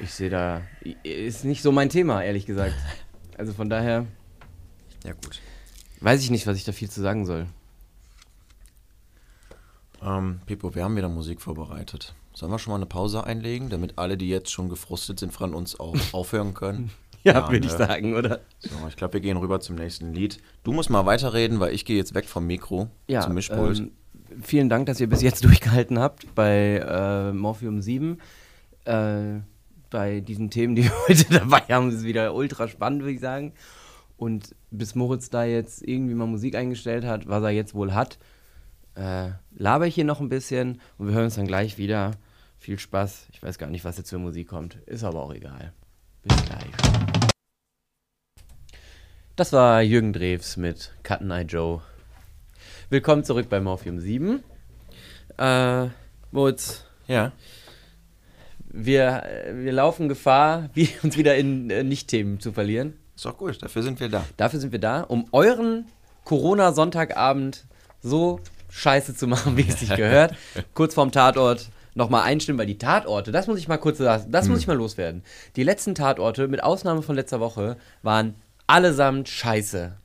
[0.00, 0.62] ich sehe da,
[1.02, 2.74] ist nicht so mein Thema, ehrlich gesagt.
[3.36, 4.06] Also von daher
[5.04, 5.40] ja, gut.
[6.00, 7.46] weiß ich nicht, was ich da viel zu sagen soll.
[10.02, 12.14] Ähm, Pippo, wir haben wieder Musik vorbereitet.
[12.34, 15.54] Sollen wir schon mal eine Pause einlegen, damit alle, die jetzt schon gefrustet sind, von
[15.54, 16.90] uns auch aufhören können?
[17.24, 17.78] Ja, würde ich ne?
[17.78, 18.40] sagen, oder?
[18.60, 20.38] So, ich glaube, wir gehen rüber zum nächsten Lied.
[20.62, 23.78] Du musst mal weiterreden, weil ich gehe jetzt weg vom Mikro Ja, zum Mischpult.
[23.78, 23.92] ähm,
[24.42, 28.20] vielen Dank, dass ihr bis jetzt durchgehalten habt bei äh, Morphium 7.
[28.84, 29.40] Äh,
[29.96, 33.54] bei diesen Themen, die wir heute dabei haben, ist wieder ultra spannend, würde ich sagen.
[34.18, 38.18] Und bis Moritz da jetzt irgendwie mal Musik eingestellt hat, was er jetzt wohl hat,
[38.94, 42.10] äh, laber ich hier noch ein bisschen und wir hören uns dann gleich wieder.
[42.58, 43.28] Viel Spaß.
[43.32, 44.74] Ich weiß gar nicht, was jetzt für Musik kommt.
[44.84, 45.72] Ist aber auch egal.
[46.22, 46.66] Bis gleich.
[49.34, 51.80] Das war Jürgen Drews mit Cut Eye Joe.
[52.90, 54.42] Willkommen zurück bei Morphium 7.
[55.38, 55.86] Äh,
[56.32, 57.32] Moritz, ja.
[58.84, 60.70] Wir, äh, wir laufen Gefahr,
[61.02, 62.94] uns wieder in äh, Nicht-Themen zu verlieren.
[63.14, 64.24] Ist doch gut, dafür sind wir da.
[64.36, 65.86] Dafür sind wir da, um euren
[66.24, 67.64] Corona-Sonntagabend
[68.02, 70.34] so scheiße zu machen, wie es sich gehört.
[70.74, 74.48] Kurz vorm Tatort nochmal einstimmen, weil die Tatorte, das muss ich mal kurz sagen, das
[74.48, 75.22] muss ich mal loswerden.
[75.56, 78.34] Die letzten Tatorte, mit Ausnahme von letzter Woche, waren
[78.66, 79.96] allesamt scheiße.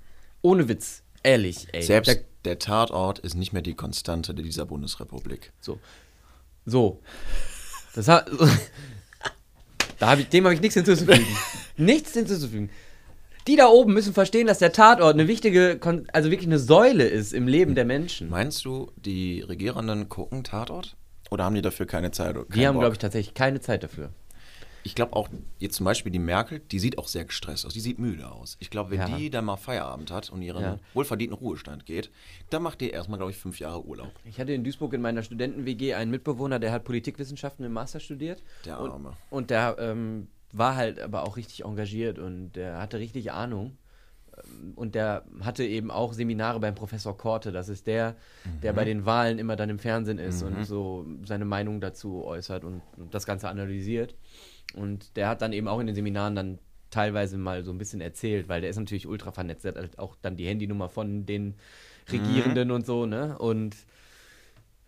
[0.42, 1.04] Ohne Witz.
[1.24, 1.82] Ehrlich, ey.
[1.84, 5.52] Selbst Da- der Tatort ist nicht mehr die Konstante dieser Bundesrepublik.
[5.60, 5.80] So.
[6.66, 7.02] So.
[7.96, 8.30] Das hat,
[10.00, 11.26] da hab ich, dem habe ich nichts hinzuzufügen.
[11.78, 12.70] nichts hinzuzufügen.
[13.48, 17.08] Die da oben müssen verstehen, dass der Tatort eine wichtige, Kon also wirklich eine Säule
[17.08, 18.30] ist im Leben der Menschen.
[18.30, 20.96] Meinst du, die Regierenden gucken Tatort?
[21.32, 22.36] Oder haben die dafür keine Zeit?
[22.54, 24.12] Die haben, glaube ich, tatsächlich keine Zeit dafür.
[24.84, 27.74] Ich glaube auch, jetzt zum Beispiel die Merkel, die sieht auch sehr gestresst aus.
[27.74, 28.58] Die sieht müde aus.
[28.60, 29.18] Ich glaube, wenn Ja.
[29.18, 30.80] die dann mal Feierabend hat und ihren Ja.
[30.94, 32.10] wohlverdienten Ruhestand geht,
[32.50, 34.12] dann macht die erstmal, glaube ich, fünf Jahre Urlaub.
[34.26, 38.42] Ich hatte in Duisburg in meiner Studenten-WG einen Mitbewohner, der hat Politikwissenschaften im Master studiert.
[38.66, 39.14] Der und, Arme.
[39.30, 43.78] Und der ähm, war halt aber auch richtig engagiert und der hatte richtig Ahnung.
[44.38, 47.52] Ähm, Und der hatte eben auch Seminare beim Professor Korte.
[47.52, 48.16] Das ist der,
[48.64, 52.64] der bei den Wahlen immer dann im Fernsehen ist und so seine Meinung dazu äußert
[52.64, 54.16] und, und das Ganze analysiert.
[54.76, 58.02] Und der hat dann eben auch in den Seminaren dann teilweise mal so ein bisschen
[58.02, 59.64] erzählt, weil der ist natürlich ultra vernetzt.
[59.66, 61.56] Der hat halt auch dann die Handynummer von den
[62.12, 63.38] Regierenden und so, ne?
[63.38, 63.76] Und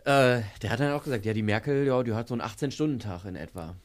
[0.05, 3.23] Äh, der hat dann auch gesagt, ja, die Merkel, ja, die hat so einen 18-Stunden-Tag
[3.23, 3.75] in etwa.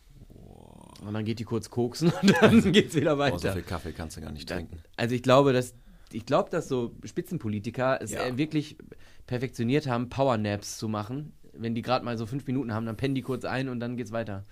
[1.06, 3.52] Und dann geht die kurz koksen und dann geht's wieder Oh, so weiter.
[3.52, 4.78] viel Kaffee kannst du gar nicht trinken.
[4.96, 5.74] Also ich glaube, dass
[6.10, 8.24] ich glaube, dass so Spitzenpolitiker es Ja.
[8.26, 8.78] äh, wirklich
[9.26, 11.34] perfektioniert haben, Powernaps zu machen.
[11.52, 13.96] Wenn die gerade mal so fünf Minuten haben, dann pennen die kurz ein und dann
[13.96, 14.44] geht's weiter.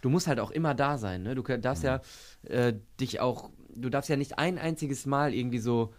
[0.00, 1.34] Du musst halt auch immer da sein, ne?
[1.34, 2.00] Du darfst ja
[2.42, 5.92] äh, dich auch, du darfst ja nicht ein einziges Mal irgendwie so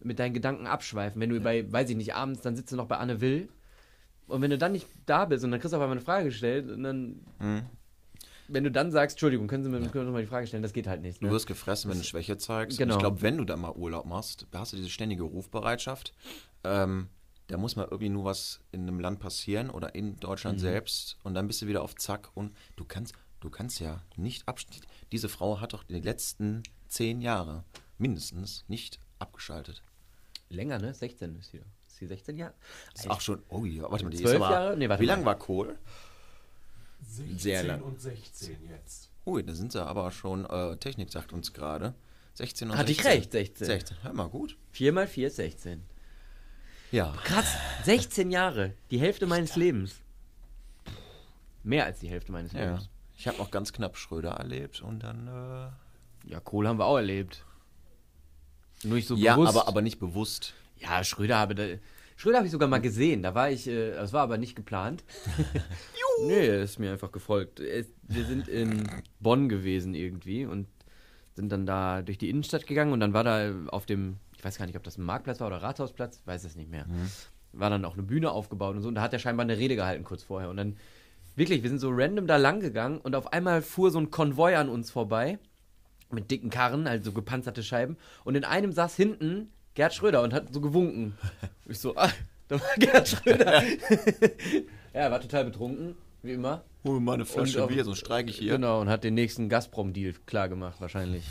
[0.00, 1.20] mit deinen Gedanken abschweifen.
[1.20, 3.48] Wenn du bei, weiß ich nicht, abends, dann sitzt du noch bei Anne Will
[4.26, 6.26] und wenn du dann nicht da bist und dann kriegst du auf einmal eine Frage
[6.26, 7.62] gestellt und dann, Mhm.
[8.48, 10.62] wenn du dann sagst, Entschuldigung, können Sie mir können Sie noch mal die Frage stellen,
[10.62, 11.22] das geht halt nicht.
[11.22, 11.32] Du Ne?
[11.32, 12.78] wirst gefressen, wenn du Schwäche zeigst.
[12.78, 12.94] Genau.
[12.94, 16.12] Und ich glaube, wenn du da mal Urlaub machst, hast du diese ständige Rufbereitschaft.
[16.62, 17.08] Ähm,
[17.48, 20.20] da muss mal irgendwie nur was in einem Land passieren oder in Mhm.
[20.20, 24.02] Deutschland selbst und dann bist du wieder auf Zack und du kannst, du kannst ja
[24.16, 24.82] nicht abschalten.
[25.12, 27.64] Diese Frau hat doch die letzten zehn Jahre
[27.98, 29.82] mindestens nicht abgeschaltet.
[30.48, 30.94] Länger, ne?
[30.94, 31.62] 16 ist hier.
[31.88, 32.54] Ist sie 16 Jahre?
[32.94, 34.76] Ist auch schon, oh ja, warte mal, die ist Zwölf aber, Jahre?
[34.76, 35.78] Nee, warte wie lange war Kohl?
[37.02, 37.82] 16 Sehr lang.
[37.82, 39.10] und 16 jetzt.
[39.26, 41.94] Ui, da sind sie aber schon, äh, Technik sagt uns gerade,
[42.34, 43.12] 16 und Hatte ich 16.
[43.12, 43.66] recht, 16.
[43.66, 44.56] 16, hör mal gut.
[44.72, 45.82] 4 mal 4 ist 16.
[46.92, 48.74] Ja, Krass, 16 Jahre.
[48.90, 49.96] Die Hälfte meines Lebens.
[51.64, 52.88] Mehr als die Hälfte meines Ja, Lebens.
[53.16, 55.26] Ich habe noch ganz knapp Schröder erlebt und dann.
[55.26, 57.44] Äh, Ja, Kohl haben wir auch erlebt.
[58.84, 59.56] Nur nicht so ja, bewusst.
[59.56, 60.54] aber, aber nicht bewusst.
[60.78, 61.64] Ja, Schröder habe da,
[62.16, 63.22] Schröder habe ich sogar mal gesehen.
[63.22, 65.04] Da war ich, äh, das war aber nicht geplant.
[66.26, 67.60] nee, er ist mir einfach gefolgt.
[67.60, 68.88] Wir sind in
[69.20, 70.66] Bonn gewesen irgendwie und
[71.34, 74.56] sind dann da durch die Innenstadt gegangen und dann war da auf dem, ich weiß
[74.58, 76.86] gar nicht, ob das ein Marktplatz war oder Rathausplatz, weiß es nicht mehr.
[77.52, 79.76] War dann auch eine Bühne aufgebaut und so und da hat er scheinbar eine Rede
[79.76, 80.76] gehalten kurz vorher und dann
[81.36, 84.54] wirklich, wir sind so random da lang gegangen und auf einmal fuhr so ein Konvoi
[84.56, 85.38] an uns vorbei
[86.10, 87.96] mit dicken Karren, also gepanzerte Scheiben.
[88.24, 91.16] Und in einem saß hinten Gerd Schröder und hat so gewunken.
[91.68, 92.10] Ich so, ah,
[92.48, 93.62] da war Gerd Schröder.
[93.62, 94.60] ja,
[94.92, 96.62] er war total betrunken, wie immer.
[96.84, 98.52] Hol mir mal eine Flasche auf- Bier, sonst streike ich hier.
[98.52, 101.24] Genau, und hat den nächsten Gazprom-Deal klar gemacht, wahrscheinlich.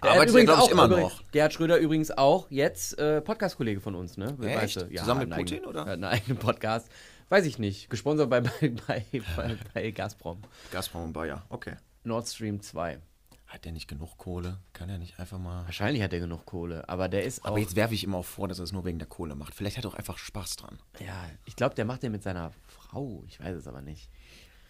[0.00, 1.22] Arbeitet er, glaub ich, immer übrigens- noch.
[1.32, 4.36] Gerhard Schröder übrigens auch jetzt äh, Podcast-Kollege von uns, ne?
[4.42, 4.76] Echt?
[4.76, 4.88] du?
[4.94, 5.80] Zusammen hat mit einen Putin, oder?
[5.80, 6.88] Er hat einen eigenen Podcast.
[7.32, 7.88] Weiß ich nicht.
[7.88, 8.50] Gesponsert bei, bei,
[8.86, 10.42] bei, bei, bei Gazprom.
[10.70, 11.76] Gazprom und Bayer, okay.
[12.04, 12.98] Nord Stream 2.
[13.46, 14.58] Hat der nicht genug Kohle?
[14.74, 15.64] Kann er nicht einfach mal.
[15.64, 17.46] Wahrscheinlich hat er genug Kohle, aber der ist auch.
[17.46, 19.54] Aber jetzt werfe ich ihm auch vor, dass er es nur wegen der Kohle macht.
[19.54, 20.78] Vielleicht hat er auch einfach Spaß dran.
[21.00, 23.24] Ja, ich glaube, der macht den mit seiner Frau.
[23.26, 24.10] Ich weiß es aber nicht.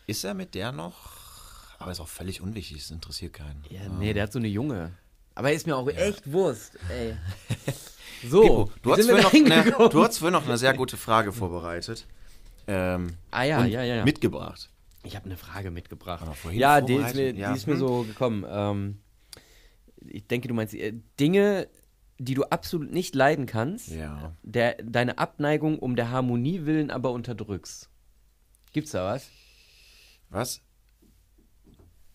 [0.07, 1.17] Ist er mit der noch?
[1.81, 3.65] Aber ist auch völlig unwichtig, das interessiert keinen.
[3.71, 4.93] Ja, nee, der hat so eine Junge.
[5.35, 7.17] Aber ist mir auch echt Wurst, ey.
[8.31, 9.91] So, Pipo, du, hast sind wir vorhin noch hingekommen?
[9.91, 12.07] du hast vorhin noch eine sehr gute Frage vorbereitet.
[12.67, 14.05] Ähm, Ah ja, ja, ja, ja.
[14.05, 14.71] Mitgebracht.
[15.05, 16.25] Ich habe eine Frage mitgebracht.
[16.53, 17.79] Ja, die ist, mir, die ist mir Hm.
[17.81, 18.45] so gekommen.
[18.49, 19.01] Ähm,
[20.07, 21.69] ich denke, du meinst äh, Dinge,
[22.19, 23.91] die du absolut nicht leiden kannst,
[24.43, 27.89] der, deine Abneigung um der Harmonie willen aber unterdrückst.
[28.73, 29.29] Gibt's da was?
[30.31, 30.61] Was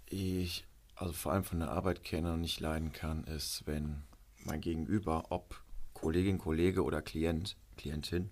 [0.09, 4.03] ich also vor allem von der Arbeit kenne und nicht leiden kann, ist, wenn
[4.45, 5.61] mein Gegenüber, ob
[5.93, 8.31] Kollegin, Kollege oder Klient, Klientin,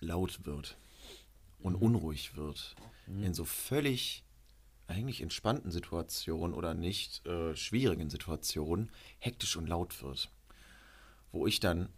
[0.00, 0.76] laut wird
[1.64, 2.76] und unruhig wird.
[3.06, 4.22] In so völlig
[4.86, 10.30] eigentlich entspannten Situationen oder nicht äh, schwierigen Situationen hektisch und laut wird.
[11.32, 11.88] Wo ich dann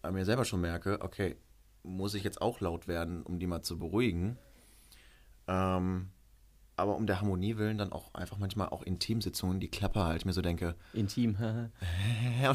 [0.00, 1.36] an mir selber schon merke, okay,
[1.82, 4.38] muss ich jetzt auch laut werden, um die mal zu beruhigen?
[5.46, 6.08] Ähm,
[6.76, 10.24] aber um der Harmonie willen dann auch einfach manchmal auch in Teamsitzungen die Klappe halt
[10.24, 11.70] mir so denke, Intim, haha.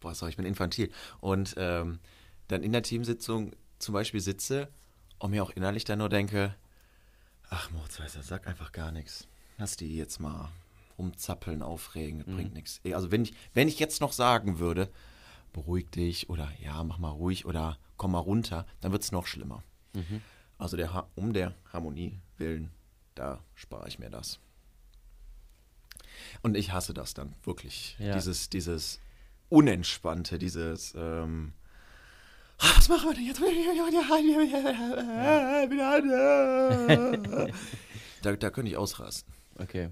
[0.00, 0.90] boah, sorry, ich bin infantil.
[1.20, 2.00] Und ähm,
[2.48, 4.68] dann in der Teamsitzung zum Beispiel sitze
[5.18, 6.54] und mir auch innerlich dann nur denke,
[7.50, 9.26] ach Morzweißer, sag einfach gar nichts.
[9.58, 10.50] Lass die jetzt mal
[10.98, 12.80] rumzappeln, aufregen, das bringt nichts.
[12.92, 14.88] Also wenn ich, wenn ich jetzt noch sagen würde,
[15.52, 19.26] beruhig dich oder ja, mach mal ruhig oder komm mal runter, dann wird es noch
[19.26, 19.62] schlimmer.
[20.58, 22.70] Also der, Ha- um der Harmonie willen,
[23.14, 24.38] da spare ich mir das.
[26.42, 27.96] Und ich hasse das dann wirklich.
[27.98, 28.14] Ja.
[28.14, 29.00] Dieses, dieses
[29.48, 31.67] Unentspannte, dieses ähm, "Ah,
[32.58, 33.40] was machen wir denn jetzt?
[38.22, 39.32] da, da könnte ich ausrasten.
[39.58, 39.88] Okay.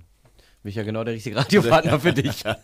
[0.62, 2.42] Bin ich ja genau der richtige Radiopartner für dich.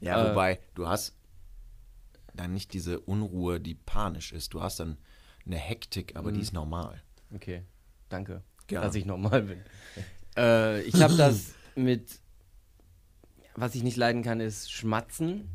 [0.00, 0.30] Ja, Äh.
[0.30, 1.14] wobei, du hast
[2.34, 4.52] dann nicht diese Unruhe, die panisch ist.
[4.54, 4.98] Du hast dann
[5.44, 7.02] eine Hektik, aber die ist normal.
[7.34, 7.62] Okay,
[8.08, 8.86] danke, Gerne.
[8.86, 9.60] dass ich normal bin.
[10.36, 12.20] äh, ich habe das mit,
[13.54, 15.48] was ich nicht leiden kann, ist Schmatzen.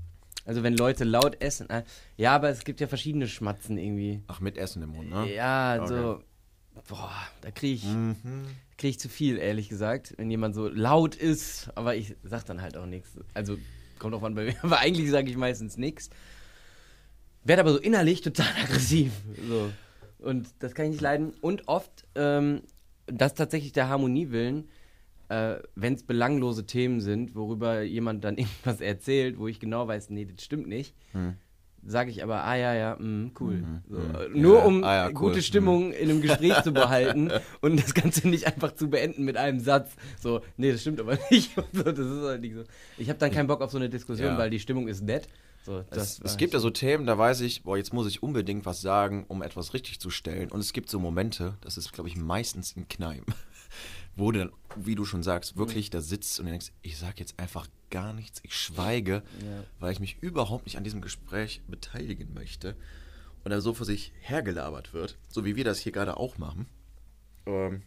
[0.45, 1.69] Also wenn Leute laut essen.
[1.69, 1.83] äh,
[2.17, 4.21] Ja, aber es gibt ja verschiedene Schmatzen irgendwie.
[4.27, 5.33] Ach, mit Essen im Mund, ne?
[5.33, 6.23] Ja, so,
[6.87, 8.45] boah, da kriege ich, Mhm.
[8.77, 11.69] krieg ich zu viel, ehrlich gesagt, wenn jemand so laut ist.
[11.75, 13.09] Aber ich sag dann halt auch nichts.
[13.33, 13.57] Also
[13.99, 14.55] kommt auch an bei mir.
[14.63, 16.09] Aber eigentlich sage ich meistens nichts.
[17.43, 19.11] werde aber so innerlich total aggressiv.
[19.47, 19.71] So.
[20.19, 21.33] Und das kann ich nicht leiden.
[21.41, 22.61] Und oft, ähm,
[23.07, 24.69] das tatsächlich der Harmonie willen,
[25.31, 30.09] äh, wenn es belanglose Themen sind, worüber jemand dann irgendwas erzählt, wo ich genau weiß,
[30.09, 30.93] nee, das stimmt nicht,
[31.83, 33.63] sage ich aber, ah ja, ja, mm, cool.
[33.89, 35.13] So, äh, Nur Ja, um ah ja, cool.
[35.13, 39.35] gute Stimmung in einem Gespräch zu behalten und das Ganze nicht einfach zu beenden mit
[39.37, 39.91] einem Satz.
[40.19, 41.55] So, nee, das stimmt aber nicht.
[41.73, 42.63] So, das ist halt nicht so.
[42.99, 44.37] Ich habe dann keinen Bock auf so eine Diskussion, Ja.
[44.37, 45.27] weil die Stimmung ist nett.
[45.63, 48.21] So, Es, es war- gibt ja so Themen, da weiß ich, boah, jetzt muss ich
[48.21, 50.51] unbedingt was sagen, um etwas richtig zu stellen.
[50.51, 53.33] Und es gibt so Momente, das ist, glaube ich, meistens in Kneipen,
[54.15, 57.39] wo du dann, wie du schon sagst, wirklich da sitzt und denkst, ich sage jetzt
[57.39, 59.63] einfach gar nichts, ich schweige, Ja.
[59.79, 62.75] weil ich mich überhaupt nicht an diesem Gespräch beteiligen möchte.
[63.43, 66.67] Und da so vor sich hergelabert wird, so wie wir das hier gerade auch machen.
[67.47, 67.81] Ähm,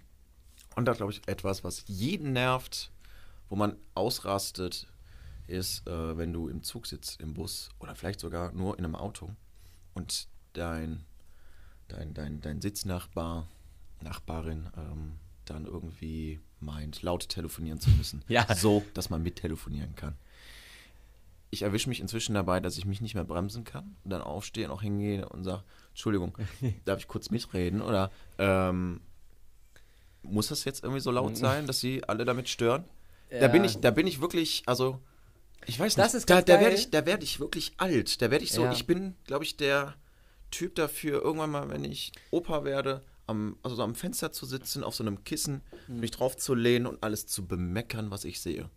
[0.74, 2.90] und da glaube ich etwas, was jeden nervt,
[3.48, 4.88] wo man ausrastet,
[5.46, 8.96] ist, äh, wenn du im Zug sitzt, im Bus oder vielleicht sogar nur in einem
[8.96, 9.30] Auto
[9.94, 11.04] und dein,
[11.88, 13.46] dein, dein, dein Sitznachbar,
[14.00, 15.12] Nachbarin ähm,
[15.44, 18.22] dann irgendwie meint, laut telefonieren zu müssen.
[18.28, 18.46] Ja.
[18.54, 20.16] So, dass man mittelefonieren kann.
[21.50, 24.66] Ich erwische mich inzwischen dabei, dass ich mich nicht mehr bremsen kann und dann aufstehe
[24.66, 26.36] und auch hingehe und sage, Entschuldigung,
[26.84, 27.80] darf ich kurz mitreden?
[27.80, 29.00] Oder ähm,
[30.22, 32.84] muss das jetzt irgendwie so laut sein, dass sie alle damit stören?
[33.30, 33.70] Da bin Ja.
[33.70, 35.00] ich, da bin ich wirklich, also
[35.66, 38.20] ich weiß Das nicht, ist da, da werde ich, da werde ich wirklich alt.
[38.20, 38.72] Da werde ich so, Ja.
[38.72, 39.94] ich bin, glaube ich, der
[40.50, 44.84] Typ dafür, irgendwann mal, wenn ich Opa werde, am, also so am Fenster zu sitzen,
[44.84, 46.00] auf so einem Kissen, Hm.
[46.00, 48.68] mich drauf zu lehnen und alles zu bemeckern, was ich sehe.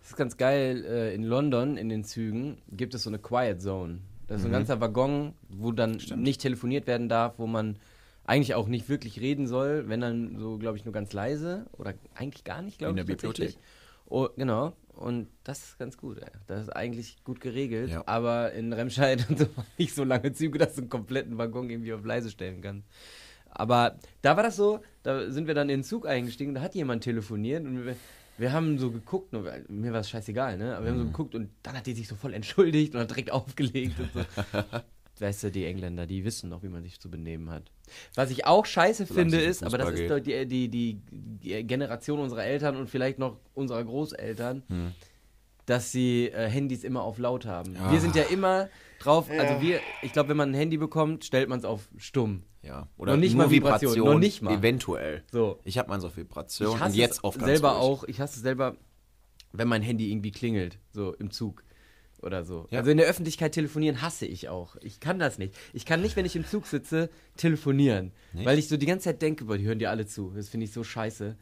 [0.00, 0.84] Das ist ganz geil.
[0.84, 3.98] Äh, in London, in den Zügen, gibt es so eine Quiet Zone.
[4.26, 4.50] Das ist Mhm.
[4.50, 7.76] ein ganzer Waggon, wo dann nicht telefoniert werden darf, wo man
[8.24, 11.94] eigentlich auch nicht wirklich reden soll, wenn dann so, glaube ich, nur ganz leise oder
[12.14, 13.06] eigentlich gar nicht, glaube In ich.
[13.06, 13.58] der tatsächlich.
[14.06, 14.72] Oh, genau.
[14.94, 16.18] Und das ist ganz gut.
[16.18, 16.28] Ey.
[16.46, 17.90] Das ist eigentlich gut geregelt.
[17.90, 18.02] Ja.
[18.06, 19.46] Aber in Remscheid und so
[19.78, 22.86] nicht so lange Züge, dass du einen kompletten Waggon irgendwie auf leise stellen kannst.
[23.60, 26.74] Aber da war das so, da sind wir dann in den Zug eingestiegen, da hat
[26.74, 27.96] jemand telefoniert und wir,
[28.38, 30.74] wir haben so geguckt, nur, weil- mir war es scheißegal, ne?
[30.76, 31.02] Aber wir haben Mhm.
[31.02, 34.10] so geguckt und dann hat die sich so voll entschuldigt und hat direkt aufgelegt und
[34.12, 34.20] so.
[35.20, 37.64] Weißt du, die Engländer, die wissen noch, wie man sich zu benehmen hat.
[38.14, 40.98] Was ich auch scheiße Solange finde, ist, aber das Fußball ist doch die, die, die,
[41.10, 44.92] die Generation unserer Eltern und vielleicht noch unserer Großeltern, Hm.
[45.66, 47.74] dass sie äh, Handys immer auf laut haben.
[47.74, 47.92] Ja.
[47.92, 48.70] Wir sind ja immer
[49.00, 52.44] drauf, also wir, ich glaube, wenn man ein Handy bekommt, stellt man es auf stumm.
[52.62, 52.88] Ja.
[52.96, 54.54] Oder Noch nicht nur mal Vibration, noch nicht mal.
[54.54, 55.22] Eventuell.
[55.32, 55.58] So.
[55.64, 57.80] Ich habe meins auf Vibration ich hasse und jetzt es auf ganz selber ruhig.
[57.82, 58.76] auch, ich hasse es selber,
[59.52, 61.64] wenn mein Handy irgendwie klingelt, so im Zug
[62.22, 62.66] oder so.
[62.70, 62.80] Ja.
[62.80, 64.76] Also in der Öffentlichkeit telefonieren hasse ich auch.
[64.82, 65.54] Ich kann das nicht.
[65.72, 68.44] Ich kann nicht, wenn ich im Zug sitze, telefonieren, Nicht?
[68.46, 70.30] weil ich so die ganze Zeit denke, boah, die hören dir alle zu.
[70.36, 71.36] Das finde ich so scheiße.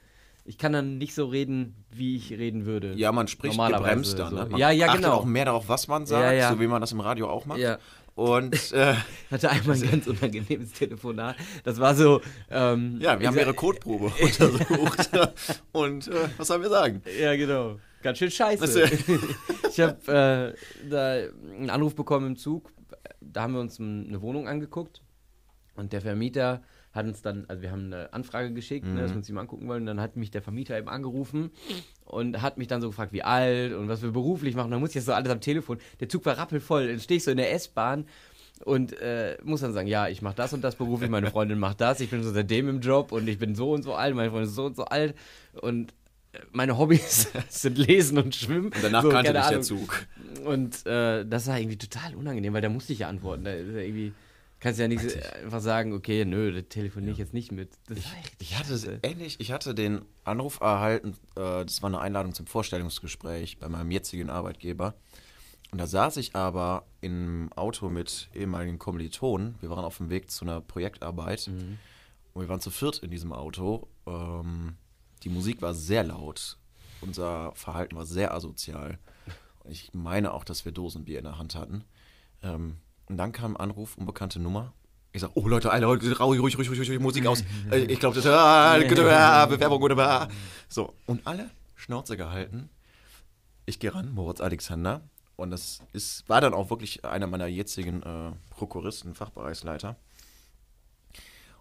[0.45, 2.95] Ich kann dann nicht so reden, wie ich reden würde.
[2.95, 4.31] Ja, man spricht Normalerweise gebremst dann.
[4.31, 4.37] so.
[4.37, 4.47] Ne?
[4.51, 5.15] Man ja, ja, achtet genau.
[5.17, 6.53] auch mehr darauf, was man sagt, Ja, ja.
[6.53, 7.59] so wie man das im Radio auch macht.
[7.59, 7.79] Ja.
[8.19, 8.95] Und äh,
[9.31, 11.37] hatte einmal ein ganz unangenehmes Telefonat.
[11.63, 12.21] Das war so.
[12.51, 15.11] Ähm, ja, wir haben ihre Codeprobe untersucht.
[15.73, 17.01] Und äh, was sollen wir sagen?
[17.21, 17.79] Ja, genau.
[18.03, 18.89] Ganz schön scheiße.
[19.07, 20.55] Du- ich habe
[20.85, 21.13] äh, da
[21.55, 22.73] einen Anruf bekommen im Zug.
[23.21, 25.01] Da haben wir uns eine Wohnung angeguckt.
[25.77, 26.61] Und der Vermieter
[26.99, 29.41] hat uns dann, also wir haben eine Anfrage geschickt, ne, dass wir uns die mal
[29.41, 29.87] angucken wollen.
[29.87, 31.51] Dann hat mich der Vermieter eben angerufen
[32.05, 34.71] und hat mich dann so gefragt, wie alt und was wir beruflich machen.
[34.71, 35.79] Da muss ich jetzt so alles am Telefon.
[36.01, 36.89] Der Zug war rappelvoll.
[36.89, 38.05] Dann stehe ich so in der S-Bahn
[38.65, 41.81] und äh, muss dann sagen, ja, ich mache das und das beruflich, meine Freundin macht
[41.81, 44.31] das, ich bin so seitdem im Job und ich bin so und so alt, meine
[44.31, 45.15] Freundin ist so und so alt
[45.61, 45.93] und
[46.33, 48.67] äh, meine Hobbys sind Lesen und Schwimmen.
[48.67, 49.63] Und danach so, kannte dich der.
[49.63, 50.07] Zug.
[50.45, 53.45] Und äh, das war irgendwie total unangenehm, weil da musste ich ja antworten.
[53.45, 54.13] Da ist ja irgendwie,
[54.61, 57.71] kannst ja nicht so einfach sagen, okay, nö, da telefoniere ich jetzt nicht mit.
[57.90, 62.35] Echt Ich hatte es ähnlich, ich hatte den Anruf erhalten, äh, das war eine Einladung
[62.35, 64.94] zum Vorstellungsgespräch bei meinem jetzigen Arbeitgeber.
[65.71, 69.57] Und da saß ich aber im Auto mit ehemaligen Kommilitonen.
[69.61, 71.49] Wir waren auf dem Weg zu einer Projektarbeit.
[72.33, 73.87] Und wir waren zu viert in diesem Auto.
[74.07, 74.77] Ähm,
[75.25, 76.57] die Musik war sehr laut.
[77.01, 78.99] Unser Verhalten war sehr asozial.
[79.68, 81.85] Ich meine auch, dass wir Dosenbier in der Hand hatten.
[82.42, 84.73] Ähm, und dann kam ein Anruf, unbekannte Nummer.
[85.12, 87.42] Ich sag, oh Leute, alle Leute, ruhig, ruhig, ruhig, ruhig, ruhig Musik aus.
[87.71, 90.29] Äh, Ich glaube, das ah, ah, Bewerbung oder.
[90.68, 92.68] So, und alle Schnauze gehalten.
[93.66, 95.03] Ich gehe ran, Moritz Alexander.
[95.37, 99.97] Und das ist, war dann auch wirklich einer meiner jetzigen äh, Prokuristen, Fachbereichsleiter.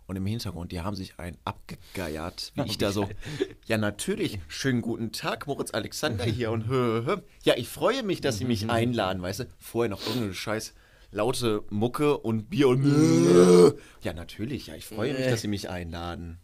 [0.08, 3.10] Und im Hintergrund, die haben sich einen abgegeiert, wie ich da so.
[3.66, 4.40] Ja, natürlich.
[4.48, 7.18] Schönen guten Tag, Moritz Alexander hier und hö, hö.
[7.44, 9.46] Ja, ich freue mich, dass Sie mich einladen, weißt du?
[9.60, 10.74] Vorher noch irgendeine scheiß
[11.12, 13.76] laute Mucke und Bier und.
[14.02, 14.68] Ja, natürlich.
[14.68, 16.40] Ja, ich freue mich, dass Sie mich einladen.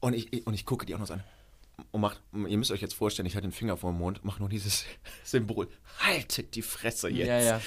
[0.00, 1.24] Und ich, ich- und ich gucke die auch noch so an.
[1.90, 4.38] Und macht, ihr müsst euch jetzt vorstellen, ich hatte den Finger vor dem Mund, mach
[4.38, 4.84] nur dieses
[5.24, 5.68] Symbol.
[6.00, 7.28] Haltet die Fresse jetzt.
[7.28, 7.60] Ja, ja.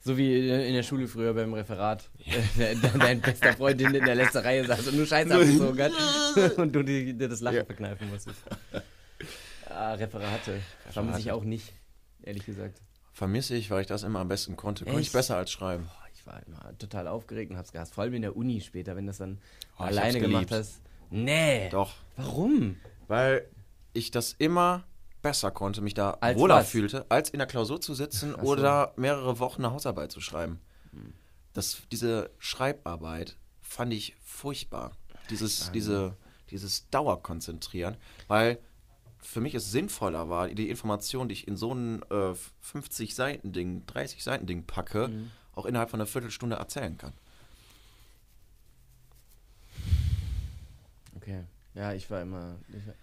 [0.00, 2.08] So wie in der Schule früher beim Referat.
[2.58, 5.92] Äh, Dein bester Freund hinten in der letzten Reihe saß und nur Scheiße abgezogen hat.
[6.58, 7.64] Und du dir das Lachen Ja.
[7.64, 8.38] verkneifen musstest.
[9.68, 10.60] Ah, Referate.
[10.90, 11.72] Vermisse ich auch nicht,
[12.22, 12.80] ehrlich gesagt.
[13.18, 14.84] Vermisse ich, weil ich das immer am besten konnte.
[14.84, 15.84] Konnte ich besser als schreiben.
[15.86, 17.94] Boah, ich war immer total aufgeregt und hab's gehasst.
[17.94, 19.38] Vor allem in der Uni später, wenn das dann
[19.76, 20.80] Oh, alleine gemacht hast.
[21.10, 21.68] Nee.
[21.70, 21.94] Doch.
[22.16, 22.76] Warum?
[23.08, 23.48] Weil
[23.92, 24.84] ich das immer
[25.20, 26.70] besser konnte, mich da Als wohler was?
[26.70, 28.46] fühlte, als in der Klausur zu sitzen Ach so.
[28.50, 30.60] oder mehrere Wochen eine Hausarbeit zu schreiben.
[31.54, 34.92] Das, diese Schreibarbeit fand ich furchtbar.
[35.30, 36.16] Dieses, diese,
[36.50, 37.96] dieses Dauerkonzentrieren,
[38.28, 38.58] weil
[39.20, 42.34] für mich es sinnvoller war, die Information, die ich in so ein äh,
[42.72, 45.10] 50-Seiten-Ding, 30-Seiten-Ding packe,
[45.54, 47.12] auch innerhalb von einer Viertelstunde erzählen kann.
[51.16, 51.44] Okay.
[51.74, 52.56] Ja, ich war immer.
[52.68, 52.94] Ich war,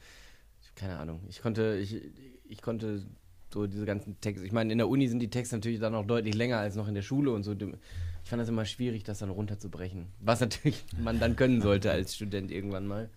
[0.61, 1.21] ich, keine Ahnung.
[1.29, 2.01] Ich konnte, ich,
[2.47, 3.05] ich konnte
[3.53, 4.45] so diese ganzen Texte.
[4.45, 6.87] Ich meine, in der Uni sind die Texte natürlich dann auch deutlich länger als noch
[6.87, 7.53] in der Schule und so.
[7.53, 10.07] Ich fand das immer schwierig, das dann runterzubrechen.
[10.19, 13.09] Was natürlich man dann können sollte als Student irgendwann mal.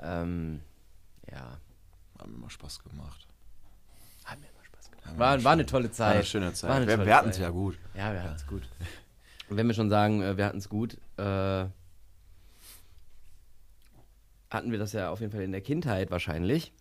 [0.00, 0.60] Ähm,
[1.30, 1.58] ja.
[2.26, 3.28] Hat mir immer Spaß gemacht.
[4.24, 5.06] Hat mir immer Spaß gemacht.
[5.12, 6.08] Ja, War, war eine tolle Zeit.
[6.08, 6.70] War eine schöne Zeit.
[6.70, 7.78] Eine wir wir hatten es ja gut.
[7.94, 8.62] Ja, wir hatten es gut.
[9.48, 11.22] Und wenn wir schon sagen, äh, wir hatten es gut, äh,
[14.50, 16.72] hatten wir das ja auf jeden Fall in der Kindheit wahrscheinlich.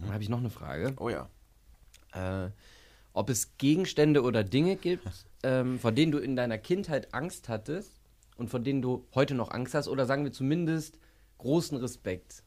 [0.00, 0.94] Dann habe ich noch eine Frage.
[0.98, 1.28] Oh ja.
[2.12, 2.50] Äh,
[3.12, 5.08] ob es Gegenstände oder Dinge gibt,
[5.42, 7.98] ähm, vor denen du in deiner Kindheit Angst hattest
[8.36, 11.00] und vor denen du heute noch Angst hast oder sagen wir zumindest
[11.38, 12.44] großen Respekt.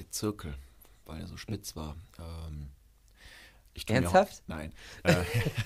[0.00, 0.54] Der Zirkel,
[1.04, 1.94] weil er so spitz war.
[2.18, 2.68] Ähm,
[3.86, 4.42] Ernsthaft?
[4.44, 4.72] Auch, nein.
[5.02, 5.14] Äh,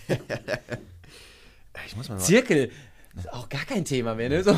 [1.87, 2.19] ich muss mal.
[2.19, 2.73] Zirkel,
[3.17, 4.43] ist auch gar kein Thema mehr, ne?
[4.43, 4.53] So,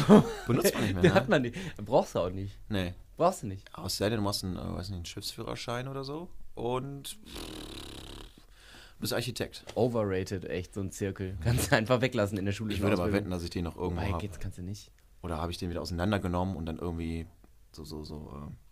[0.46, 1.14] Benutzt man nicht mehr, Den ne?
[1.14, 1.56] hat man nicht.
[1.76, 2.56] Brauchst du auch nicht.
[2.70, 2.94] Nee.
[3.18, 3.66] Brauchst du nicht.
[3.74, 9.12] Außer denn, du machst einen, äh, weiß nicht, einen Schiffsführerschein oder so und du bist
[9.12, 9.64] Architekt.
[9.74, 11.36] Overrated, echt, so ein Zirkel.
[11.44, 12.72] Kannst du einfach weglassen in der Schule.
[12.72, 14.18] Ich würde aber wetten, dass ich den noch irgendwo habe.
[14.22, 14.90] geht's kannst du nicht.
[15.20, 17.26] Oder habe ich den wieder auseinandergenommen und dann irgendwie
[17.72, 18.65] so, so, so äh,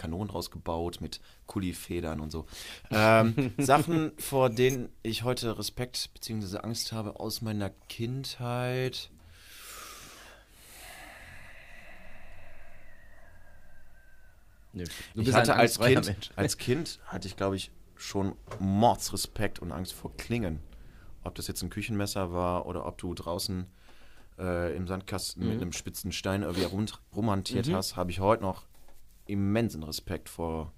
[0.00, 2.46] Kanonen rausgebaut mit Kullifedern und so.
[2.90, 6.58] Ähm, Sachen, vor denen ich heute Respekt bzw.
[6.58, 9.10] Angst habe aus meiner Kindheit.
[14.72, 14.84] Nö.
[15.14, 20.16] ich hatte als kind, als Kind hatte ich, glaube ich, schon Mordsrespekt und Angst vor
[20.16, 20.60] Klingen.
[21.24, 23.66] Ob das jetzt ein Küchenmesser war oder ob du draußen
[24.38, 27.74] äh, im Sandkasten mit einem spitzen Stein irgendwie rum, rumhantiert Mhm.
[27.74, 28.64] hast, habe ich heute noch
[29.30, 30.72] immensen Respekt vor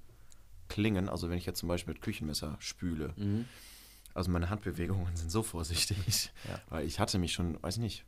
[0.69, 1.09] Klingen.
[1.09, 3.13] Also wenn ich jetzt zum Beispiel mit Küchenmesser spüle.
[3.17, 3.47] Mhm.
[4.15, 6.31] Also meine Handbewegungen sind so vorsichtig.
[6.49, 6.61] Ja.
[6.69, 8.05] Weil ich hatte mich schon, weiß nicht,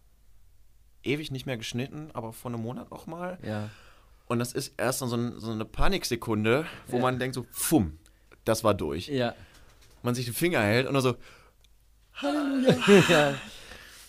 [1.03, 3.39] ewig nicht mehr geschnitten, aber vor einem Monat noch mal.
[3.43, 3.71] Ja.
[4.27, 7.03] Und das ist erst so, ein, so eine Paniksekunde, wo Ja.
[7.03, 7.99] man denkt so, fumm,
[8.45, 9.09] das war durch.
[9.09, 9.35] Ja.
[10.03, 11.17] Man sich den Finger hält und dann so,
[13.09, 13.33] ja.
[13.33, 13.37] Das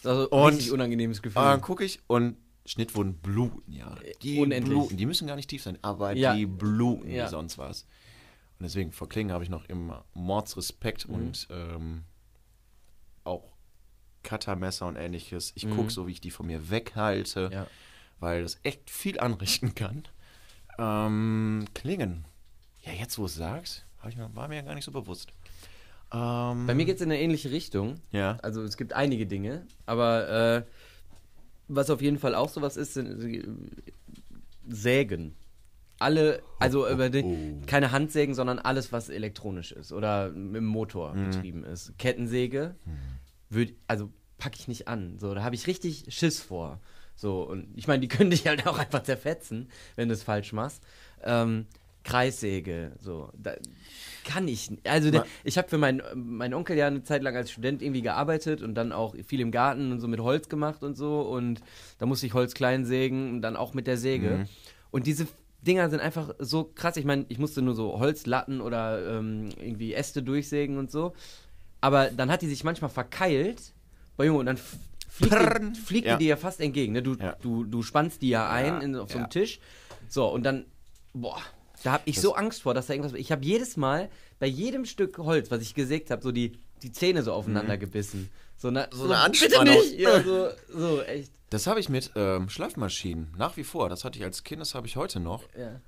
[0.01, 1.41] ist also Und- ein richtig unangenehmes Gefühl.
[1.41, 3.95] dann gucke ich und Schnittwunden bluten, ja.
[4.23, 4.69] Die unendlich.
[4.73, 6.33] bluten, die müssen gar nicht tief sein, aber Ja.
[6.35, 7.25] die bluten Ja.
[7.25, 7.83] wie sonst was.
[8.59, 11.13] Und deswegen, vor Klingen habe ich noch immer Mordsrespekt Mhm.
[11.13, 12.03] und ähm,
[13.23, 13.43] auch
[14.23, 15.51] Cuttermesser und ähnliches.
[15.55, 15.75] Ich Mhm.
[15.75, 17.67] gucke so, wie ich die von mir weghalte, Ja.
[18.19, 20.07] weil das echt viel anrichten kann.
[20.79, 22.25] Ähm, Klingen.
[22.83, 25.31] Ja, jetzt wo du es sagst, ich war mir ja gar nicht so bewusst.
[26.13, 27.99] Ähm, Bei mir geht es in eine ähnliche Richtung.
[28.11, 28.37] Ja.
[28.43, 30.63] Also es gibt einige Dinge, aber äh,
[31.67, 33.43] was auf jeden Fall auch sowas ist, sind äh,
[34.67, 35.35] Sägen.
[35.99, 37.61] Alle, also über die, oh.
[37.67, 41.29] keine Handsägen, sondern alles, was elektronisch ist oder mit dem Motor Mhm.
[41.29, 41.97] betrieben ist.
[41.97, 42.75] Kettensäge,
[43.49, 45.17] würd, also packe ich nicht an.
[45.19, 46.81] So, da habe ich richtig Schiss vor.
[47.15, 50.51] So, und ich meine, die können dich halt auch einfach zerfetzen, wenn du es falsch
[50.51, 50.83] machst.
[51.23, 51.65] Ähm,
[52.05, 53.55] Kreissäge, so, da
[54.23, 54.69] kann ich.
[54.85, 58.01] Also, der, ich habe für meinen meinen Onkel ja eine Zeit lang als Student irgendwie
[58.03, 61.21] gearbeitet und dann auch viel im Garten und so mit Holz gemacht und so.
[61.21, 61.61] Und
[61.97, 64.47] da musste ich Holz klein sägen und dann auch mit der Säge.
[64.91, 65.27] Und diese
[65.61, 66.95] Dinger sind einfach so krass.
[66.95, 71.13] Ich meine, ich musste nur so Holzlatten oder ähm, irgendwie Äste durchsägen und so.
[71.81, 73.73] Aber dann hat die sich manchmal verkeilt.
[74.15, 74.57] Boah, Junge, und dann
[75.09, 75.33] fliegt,
[75.75, 76.17] die, fliegt Ja.
[76.17, 76.93] die dir ja fast entgegen.
[76.93, 77.01] Ne?
[77.03, 77.35] Du, Ja.
[77.41, 79.29] du, du spannst die ja ein Ja, in, auf so einem.
[79.29, 79.59] Tisch.
[80.07, 80.65] So, und dann,
[81.13, 81.39] boah,
[81.85, 83.13] da habe ich so Angst vor, dass da irgendwas.
[83.13, 84.09] Ich habe jedes Mal
[84.39, 88.29] bei jedem Stück Holz, was ich gesägt habe, so die, die Zähne so aufeinander gebissen.
[88.57, 89.75] So, na, so, eine Bitte Anspannung.
[89.75, 89.99] nicht!
[89.99, 91.31] Ja, so, so, echt.
[91.51, 93.87] Das habe ich mit ähm, Schleifmaschinen nach wie vor.
[93.89, 95.43] Das hatte ich als Kind, das habe ich heute noch.
[95.57, 95.79] Ja.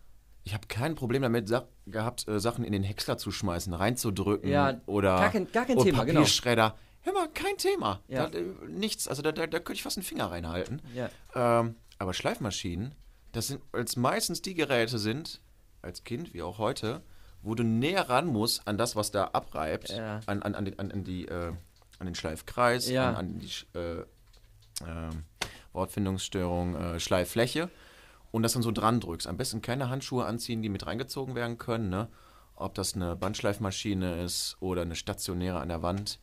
[0.43, 4.49] Ich habe kein Problem damit Sa gehabt, äh, Sachen in den Häcksler zu schmeißen, reinzudrücken
[4.49, 6.19] Ja, oder gar kein- gar kein oder Thema, genau.
[6.21, 6.77] Papierschredder.
[7.01, 8.01] Hör mal, kein Thema.
[8.07, 8.27] Ja.
[8.27, 10.81] Da, äh, nichts, also da, da, da könnte ich fast einen Finger reinhalten.
[10.93, 11.09] Ja.
[11.35, 12.93] Ähm, aber Schleifmaschinen,
[13.31, 15.41] das sind als meistens die Geräte sind,
[15.87, 17.01] als Kind wie auch heute,
[17.41, 20.19] wo du näher ran musst an das, was da abreibt, Ja.
[20.27, 21.53] an, an, an, die- an, an die, äh,
[21.99, 23.09] an den Schleifkreis, Ja.
[23.09, 24.03] an, an die äh,
[24.85, 25.23] ähm,
[25.73, 27.69] Wortfindungsstörung, äh, Schleiffläche
[28.31, 29.27] und das dann so dran drückst.
[29.27, 32.07] Am besten keine Handschuhe anziehen, die mit reingezogen werden können, ne?
[32.55, 36.19] Ob das eine Bandschleifmaschine ist oder eine stationäre an der Wand.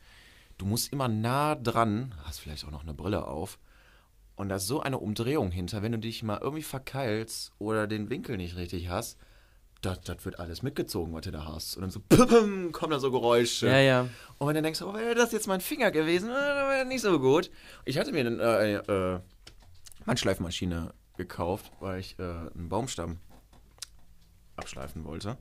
[0.59, 3.59] Du musst immer nah dran, hast vielleicht auch noch eine Brille auf.
[4.35, 8.11] Und da ist so eine Umdrehung hinter, wenn du dich mal irgendwie verkeilst oder den
[8.11, 9.17] Winkel nicht richtig hast,
[9.85, 11.77] das, das wird alles mitgezogen, was du da hast.
[11.77, 13.67] Und dann so, pum, kommen da so Geräusche.
[13.67, 14.09] Ja, ja.
[14.39, 16.89] Und wenn du denkst, oh, wäre das jetzt mein Finger gewesen, äh, dann wäre das
[16.89, 17.51] nicht so gut.
[17.85, 19.21] Ich hatte mir eine äh, äh,
[20.07, 23.19] Handschleifmaschine gekauft, weil ich äh, einen Baumstamm
[24.57, 25.37] abschleifen wollte.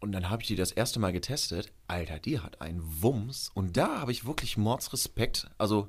[0.00, 1.72] Und dann habe ich die das erste Mal getestet.
[1.86, 3.50] Alter, die hat einen Wumms.
[3.54, 5.48] Und da habe ich wirklich Mordsrespekt.
[5.58, 5.88] Also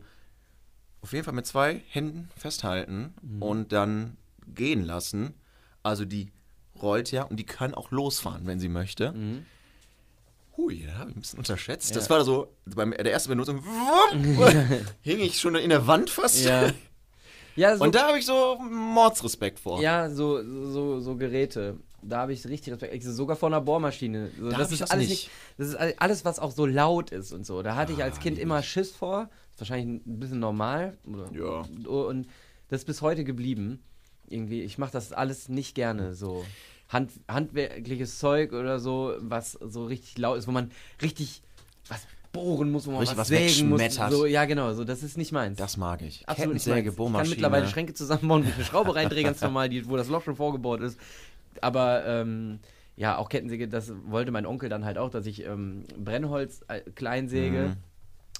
[1.01, 5.34] auf jeden Fall mit zwei Händen festhalten und dann gehen lassen.
[5.82, 6.32] Also die
[6.84, 9.14] rollt ja und die kann auch losfahren, wenn sie möchte.
[10.56, 11.96] Hui, da habe ich ein bisschen unterschätzt.
[11.96, 13.64] Das war so, beim der ersten Benutzung,
[15.02, 16.46] hing ich schon in der Wand fast.
[16.46, 16.70] Ja.
[17.56, 19.82] Ja, so, Und da habe ich so Mordsrespekt vor.
[19.82, 21.78] ja so, so, so Geräte.
[22.02, 22.94] Da habe ich richtig Respekt.
[22.96, 24.30] Ich, sogar vor einer Bohrmaschine.
[24.40, 25.30] So, Da das ist alles nicht.
[25.58, 27.62] Das ist all- alles, was auch so laut ist und so.
[27.64, 28.62] Da hatte ich als Ah, Kind immer.
[28.62, 29.30] Schiss vor.
[29.52, 30.98] Ist wahrscheinlich ein bisschen normal.
[31.34, 31.64] Ja.
[31.90, 32.28] Und
[32.70, 33.82] das ist bis heute geblieben.
[34.28, 36.14] Irgendwie, ich mache das alles nicht gerne.
[36.16, 36.44] So
[36.90, 40.72] Hand, handwerkliches Zeug oder so, was so richtig laut ist, wo man
[41.02, 41.42] richtig
[41.88, 43.82] was bohren muss, wo man Richtig was, was sägen muss.
[44.10, 44.74] So, ja, genau.
[44.74, 45.58] So, das ist nicht meins.
[45.58, 46.28] Das mag ich.
[46.28, 46.80] Absolut nicht meins.
[46.80, 47.36] Ich kann Bohrmaschine.
[47.36, 51.00] mittlerweile Schränke zusammenbauen, eine Schraube reindrehe, ganz normal, die, wo das Loch schon vorgebaut ist.
[51.62, 52.60] Aber ähm,
[52.96, 56.82] ja, auch Kettensäge, das wollte mein Onkel dann halt auch, dass ich ähm, Brennholz äh,
[56.96, 57.70] klein säge.
[57.70, 57.76] Mhm.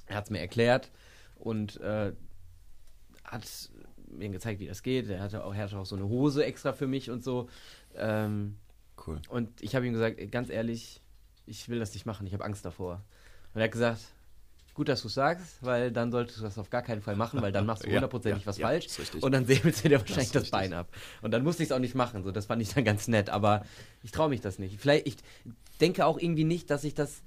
[0.08, 0.91] Er hat es mir erklärt
[1.36, 2.12] und äh,
[3.24, 3.44] hat
[4.08, 5.10] mir gezeigt, wie das geht.
[5.10, 7.50] Er hatte auch, er hatte auch so eine Hose extra für mich und so.
[7.98, 8.58] Ähm,
[9.06, 9.20] Cool.
[9.30, 11.02] und ich habe ihm gesagt, ganz ehrlich,
[11.46, 13.02] ich will das nicht machen, ich habe Angst davor.
[13.54, 14.00] Und er hat gesagt,
[14.74, 17.41] gut, dass du es sagst, weil dann solltest du das auf gar keinen Fall machen,
[17.41, 18.88] weil dann machst du hundertprozentig ja, was ja, falsch
[19.22, 20.52] und dann säbelst du dir wahrscheinlich das, richtig.
[20.52, 20.88] Bein ab.
[21.22, 23.30] Und dann musste ich es auch nicht machen, so das fand ich dann ganz nett,
[23.30, 23.66] aber
[24.04, 24.80] ich traue mich das nicht.
[24.80, 25.18] Vielleicht, ich
[25.82, 27.22] denke auch irgendwie nicht, dass ich das,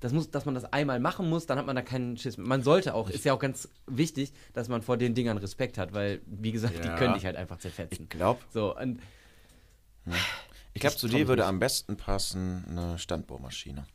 [0.00, 2.36] das muss, dass man das einmal machen muss, dann hat man da keinen Schiss.
[2.36, 5.94] Man sollte auch, ist ja auch ganz wichtig, dass man vor den Dingern Respekt hat,
[5.94, 6.82] weil, wie gesagt, Ja.
[6.82, 8.02] die können dich halt einfach zerfetzen.
[8.04, 9.00] Ich glaube, So, und
[10.74, 13.86] ich glaube, zu dir würde am besten passen eine Standbohrmaschine.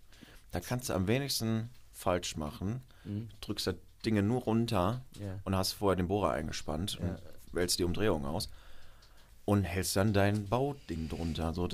[0.52, 2.82] Da kannst du am wenigsten falsch machen.
[3.42, 3.74] Drückst da
[4.06, 5.22] Dinge nur runter Mhm.
[5.26, 5.40] Ja.
[5.44, 7.08] und hast vorher den Bohrer eingespannt Ja.
[7.10, 7.20] und
[7.54, 8.50] wählst die Umdrehung aus
[9.46, 11.54] und hältst dann dein Bauding drunter.
[11.54, 11.68] So,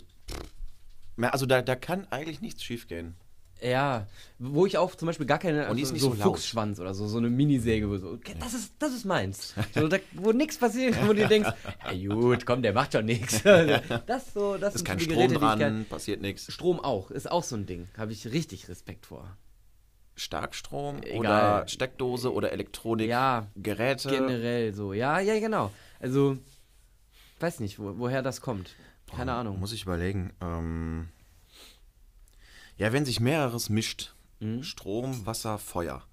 [1.22, 3.16] also da, da kann eigentlich nichts schiefgehen.
[3.64, 4.08] Ja,
[4.40, 6.22] wo ich auch zum Beispiel gar keine Und die also ist nicht so, so.
[6.22, 9.54] Fuchsschwanz oder so, so eine Minisäge, wo so, okay, das ist, das ist meins.
[9.74, 11.50] So, da, wo nichts passiert, wo du denkst,
[11.94, 13.42] ja gut, komm, der macht schon nichts.
[14.06, 16.22] Das so, das Ist sind kein so die Strom Geräte, die ich dran, gern, passiert
[16.22, 16.52] nichts.
[16.52, 19.38] Strom auch, ist auch so ein Ding, habe ich richtig Respekt vor.
[20.16, 21.18] Starkstrom Egal.
[21.20, 24.10] oder Steckdose oder Elektronik, Ja, Geräte.
[24.10, 25.72] Generell so, ja, ja, genau.
[26.00, 26.38] Also,
[27.40, 28.76] weiß nicht, wo, woher das kommt.
[29.16, 29.60] Keine Ahnung.
[29.60, 30.34] Muss ich überlegen.
[30.42, 31.10] Ähm,
[32.84, 34.62] ja, wenn sich mehreres mischt, Mhm.
[34.64, 36.04] Strom, Wasser, Feuer.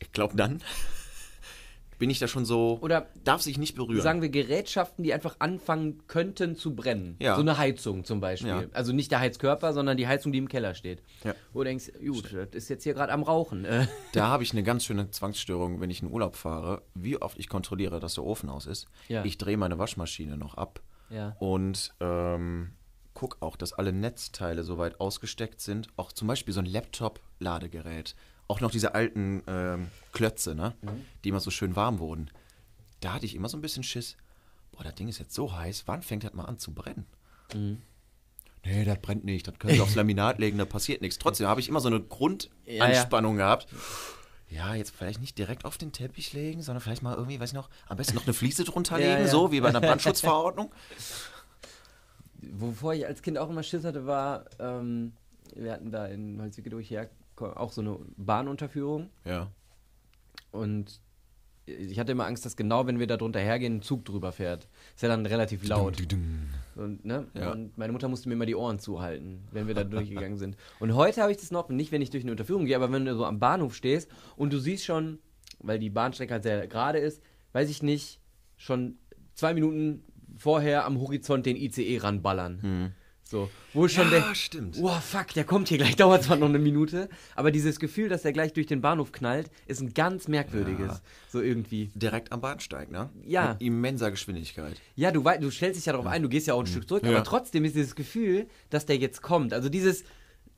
[0.00, 0.60] Ich glaube, dann
[1.98, 2.78] bin ich da schon so.
[2.82, 4.02] Oder darf sich nicht berühren.
[4.02, 7.16] Sagen wir Gerätschaften, die einfach anfangen könnten zu brennen.
[7.18, 7.34] Ja.
[7.36, 8.50] So eine Heizung zum Beispiel.
[8.50, 8.64] Ja.
[8.74, 11.02] Also nicht der Heizkörper, sondern die Heizung, die im Keller steht.
[11.24, 11.34] Ja.
[11.54, 13.64] Wo du denkst, gut, das ist jetzt hier gerade am Rauchen.
[13.64, 17.38] Äh, Da habe ich eine ganz schöne Zwangsstörung, wenn ich in Urlaub fahre, wie oft
[17.38, 18.86] ich kontrolliere, dass der Ofen aus ist.
[19.08, 21.34] Ich drehe meine Waschmaschine noch ab Ja.
[21.38, 22.72] und ähm,
[23.16, 25.88] guck auch, dass alle Netzteile soweit ausgesteckt sind.
[25.96, 28.14] Auch zum Beispiel so ein Laptop-Ladegerät.
[28.46, 30.74] Auch noch diese alten ähm, Klötze, ne?
[30.82, 31.04] Mhm.
[31.24, 32.30] die immer so schön warm wurden.
[33.00, 34.16] Da hatte ich immer so ein bisschen Schiss.
[34.70, 37.06] Boah, das Ding ist jetzt so heiß, wann fängt das mal an zu brennen?
[37.54, 37.82] Mhm.
[38.64, 41.18] Nee, das brennt nicht, das können wir aufs Laminat legen, da passiert nichts.
[41.18, 43.68] Trotzdem habe ich immer so eine Grundanspannung gehabt.
[44.48, 47.54] Ja, jetzt vielleicht nicht direkt auf den Teppich legen, sondern vielleicht mal irgendwie, weiß ich
[47.54, 49.28] noch, am besten noch eine Fliese drunter Ja, legen, ja.
[49.28, 50.72] so wie bei einer Brandschutzverordnung.
[52.52, 55.12] Wovor ich als Kind auch immer Schiss hatte, war, ähm,
[55.54, 56.96] wir hatten da in Holzwicke durch
[57.38, 59.10] auch so eine Bahnunterführung.
[59.24, 59.50] Ja.
[60.52, 61.00] Und
[61.66, 64.68] ich hatte immer Angst, dass genau, wenn wir da drunter hergehen, ein Zug drüber fährt.
[64.94, 66.00] Ist ja dann relativ laut.
[66.76, 67.26] Und, ne?
[67.34, 67.52] Ja.
[67.52, 70.56] und meine Mutter musste mir immer die Ohren zuhalten, wenn wir da durchgegangen sind.
[70.78, 73.04] Und heute habe ich das noch, nicht wenn ich durch eine Unterführung gehe, aber wenn
[73.04, 75.18] du so am Bahnhof stehst und du siehst schon,
[75.58, 77.20] weil die Bahnstrecke halt sehr gerade ist,
[77.52, 78.20] weiß ich nicht,
[78.56, 78.98] schon
[79.34, 80.04] zwei Minuten
[80.36, 82.94] vorher am Horizont den ICE ranballern.
[83.28, 84.76] So, wo schon Ja, der, stimmt.
[84.80, 88.24] Oh fuck, der kommt hier gleich, dauert zwar noch eine Minute, aber dieses Gefühl, dass
[88.24, 90.86] er gleich durch den Bahnhof knallt, ist ein ganz merkwürdiges.
[90.86, 91.00] Ja.
[91.28, 91.90] So irgendwie.
[91.96, 93.10] Direkt am Bahnsteig, ne?
[93.24, 93.54] Ja.
[93.54, 94.80] Mit immenser Geschwindigkeit.
[94.94, 97.02] Ja, du, du stellst dich ja darauf ein, du gehst ja auch ein Stück zurück,
[97.04, 97.10] Ja.
[97.10, 99.52] aber trotzdem ist dieses Gefühl, dass der jetzt kommt.
[99.52, 100.04] Also dieses,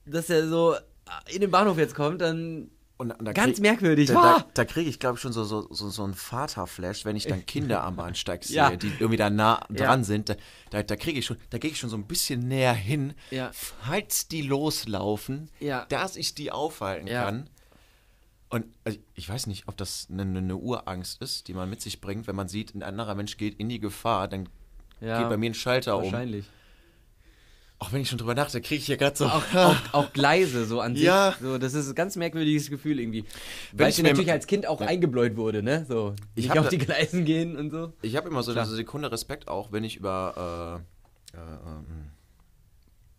[0.05, 0.75] dass er so
[1.33, 4.09] in den Bahnhof jetzt kommt, dann Und da Ganz krieg- merkwürdig.
[4.09, 7.15] Da, da, da kriege ich, glaube ich, schon so, so, so, so einen Vaterflash, wenn
[7.17, 8.75] ich dann Kinder am Bahnsteig sehe, Ja.
[8.77, 9.87] die irgendwie da nah Ja.
[9.87, 10.29] dran sind.
[10.31, 10.35] Da,
[10.71, 13.51] da, da kriege ich schon, da gehe ich schon so ein bisschen näher hin, Ja.
[13.55, 15.87] falls die loslaufen, Ja.
[15.89, 17.23] dass ich die aufhalten Ja.
[17.25, 17.49] kann.
[18.51, 22.01] Und also, ich weiß nicht, ob das eine, eine Urangst ist, die man mit sich
[22.01, 24.49] bringt, wenn man sieht, ein anderer Mensch geht in die Gefahr, dann
[25.01, 26.05] Ja, geht bei mir ein Schalter um.
[26.05, 26.47] wahrscheinlich.
[27.81, 29.27] Auch wenn ich schon drüber nachdenke, kriege ich hier gerade so.
[29.27, 31.05] Auch, auch, auch Gleise, so an sich.
[31.05, 31.35] Ja.
[31.41, 33.25] So, das ist ein ganz merkwürdiges Gefühl irgendwie.
[33.73, 35.87] Wenn Weil ich mir- natürlich als Kind auch eingebläut wurde, ne?
[35.89, 37.93] So, Ich hab auf die Gleisen gehen und so.
[38.03, 38.65] Ich habe immer so Klar.
[38.67, 40.83] eine Sekunde Respekt auch, wenn ich über
[41.33, 41.41] äh, äh,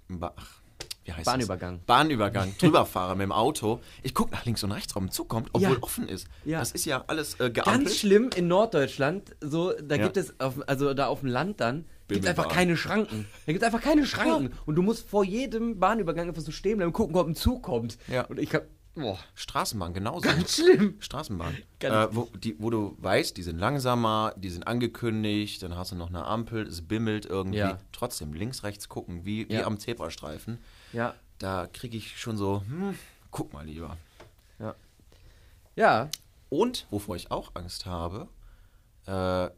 [0.10, 0.60] ähm, ba ach,
[1.05, 1.78] wie heißt Bahnübergang.
[1.78, 1.86] Das?
[1.86, 3.80] Bahnübergang drüber fahre mit dem Auto.
[4.03, 5.82] Ich gucke nach links und rechts, ob ein Zug kommt, obwohl Ja.
[5.84, 6.28] offen ist.
[6.45, 6.60] Ja.
[6.60, 7.66] Das ist ja alles äh, geampelt.
[7.86, 10.03] Ganz schlimm in Norddeutschland, so, da Ja.
[10.03, 11.86] gibt es, auf, also da auf dem Land dann,
[12.16, 13.26] gibt es einfach keine Schranken.
[13.45, 14.53] Da gibt es einfach keine Schranken.
[14.66, 17.64] Und du musst vor jedem Bahnübergang einfach so stehen bleiben und gucken, ob ein Zug
[17.64, 17.97] kommt.
[18.07, 18.26] Ja.
[18.26, 18.64] Und ich hab,
[18.95, 20.22] boah, Straßenbahn, genauso.
[20.22, 20.95] ganz schlimm.
[20.99, 21.55] Straßenbahn.
[21.82, 25.95] Äh, wo, die, wo du weißt, die sind langsamer, die sind angekündigt, dann hast du
[25.95, 27.60] noch eine Ampel, es bimmelt irgendwie.
[27.60, 27.78] Ja.
[27.93, 29.66] Trotzdem links, rechts gucken, wie, wie Ja.
[29.66, 30.57] am Zebrastreifen.
[30.91, 32.95] Ja, Da kriege ich schon so, hm,
[33.32, 33.95] guck mal lieber.
[35.76, 36.10] ja,
[36.49, 38.28] Und wovor ich auch Angst habe,
[39.05, 39.49] äh,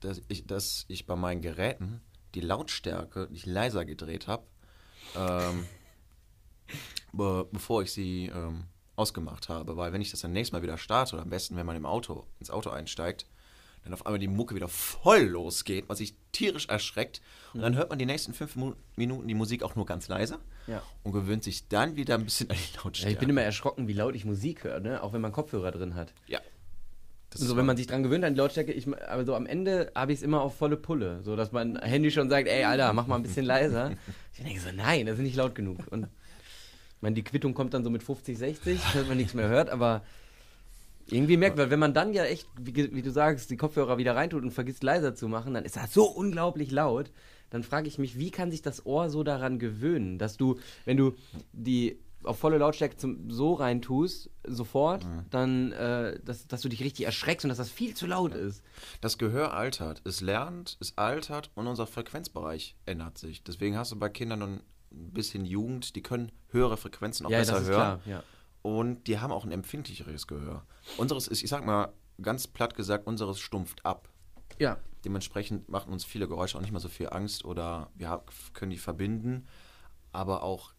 [0.00, 2.00] dass, ich, dass ich bei meinen Geräten
[2.34, 4.44] die Lautstärke nicht leiser gedreht habe,
[5.16, 5.66] ähm,
[7.12, 8.64] be bevor ich sie ähm,
[8.96, 9.76] ausgemacht habe.
[9.76, 11.86] Weil wenn ich das dann nächstes Mal wieder starte, oder am besten, wenn man im
[11.86, 13.26] Auto ins Auto einsteigt,
[13.84, 17.22] dann auf einmal die Mucke wieder voll losgeht, was sich tierisch erschreckt.
[17.54, 18.56] Und dann hört man die nächsten fünf
[18.96, 20.82] Minuten die Musik auch nur ganz leise Ja.
[21.04, 22.82] und gewöhnt sich dann wieder ein bisschen an die ja.
[22.82, 23.12] Lautstärke.
[23.12, 25.02] Ich bin immer erschrocken, wie laut ich Musik höre, ne?
[25.02, 26.12] Auch wenn man Kopfhörer drin hat.
[26.26, 26.40] Ja.
[27.30, 29.46] Das So, ist wenn man sich dran gewöhnt an die Lautstärke, ich, aber so am
[29.46, 31.20] Ende habe ich es immer auf volle Pulle.
[31.22, 33.92] So, dass mein Handy schon sagt, ey, Alter, mach mal ein bisschen leiser.
[34.38, 35.78] Ich denke so, nein, das ist nicht laut genug.
[35.90, 39.48] Und ich meine, die Quittung kommt dann so mit 50, 60, dass man nichts mehr
[39.48, 40.02] hört, aber
[41.10, 44.14] irgendwie merkt man, wenn man dann ja echt, wie, wie du sagst, die Kopfhörer wieder
[44.14, 47.10] reintut und vergisst leiser zu machen, dann ist das so unglaublich laut.
[47.50, 50.98] Dann frage ich mich, wie kann sich das Ohr so daran gewöhnen, dass du, wenn
[50.98, 51.16] du
[51.52, 57.06] die auf volle Lautstärke zum, so reintust, sofort, dann, äh, dass, dass du dich richtig
[57.06, 58.62] erschreckst und dass das viel zu laut ist.
[59.00, 60.02] Das Gehör altert.
[60.04, 63.42] Es lernt, es altert und unser Frequenzbereich ändert sich.
[63.44, 68.00] Deswegen hast du bei Kindern ein bisschen Jugend, die können höhere Frequenzen auch besser hören.
[68.00, 68.00] klar.
[68.06, 68.22] Ja.
[68.62, 70.66] Und die haben auch ein empfindlicheres Gehör.
[70.96, 74.08] Unseres ist, ich sag mal, ganz platt gesagt, unseres stumpft ab.
[74.58, 74.78] ja.
[75.04, 78.20] Dementsprechend machen uns viele Geräusche auch nicht mehr so viel Angst oder wir
[78.52, 79.46] können die verbinden.
[80.10, 80.72] Aber auch